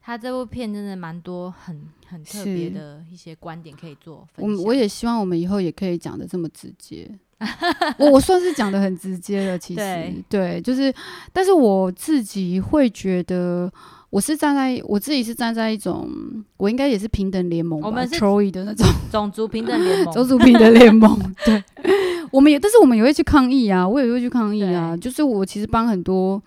[0.00, 4.64] 他这部片真的蛮多很很特别的一些观点可以做分我。
[4.64, 7.10] 我也希望我们以后也可以讲的这么直接。
[7.98, 10.92] 我我算是讲的很直接了，其实对就是，
[11.32, 13.70] 但是我自己会觉得，
[14.10, 16.08] 我是站在我自己是站在一种，
[16.56, 21.34] 我应该也是平等联盟吧我们是，Troy 的那种 种族平等联盟， 种族平等联盟。
[21.44, 21.62] 对，
[22.30, 24.96] 我们也，但是我们也会去抗议啊，我也会去抗议啊。
[24.96, 26.42] 就是我其实帮很多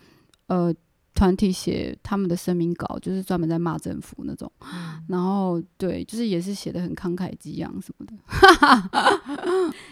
[0.48, 0.74] 呃
[1.14, 4.52] 团体写他们的声明稿，就是专门在骂政府那种。
[4.62, 8.14] 嗯然后对，就是也是写的很慷慨激昂什么的。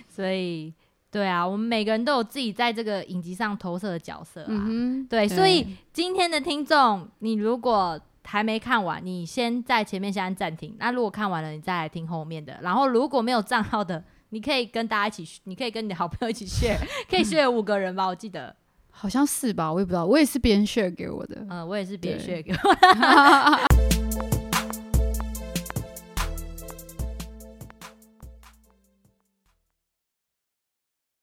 [0.09, 0.73] 所以
[1.15, 4.47] 对啊，我们每个人都有自己在这个影集上投射的角色啊。
[4.49, 10.75] 嗯，对，所以今天的听众，你如果还没看完，你先在前面先按暂停。
[10.77, 12.59] 那如果看完了，你再来听后面的。
[12.61, 18.53] 然后如果没有账号的，你可以跟大家一起，你可以跟你的好朋友一起 share， 可以 share 五个人吧，我记得。
[18.91, 21.47] 好像是吧，我也不知道，我也是别人 share 给我的。
[21.49, 23.84] 嗯、我也是别人 share 给我。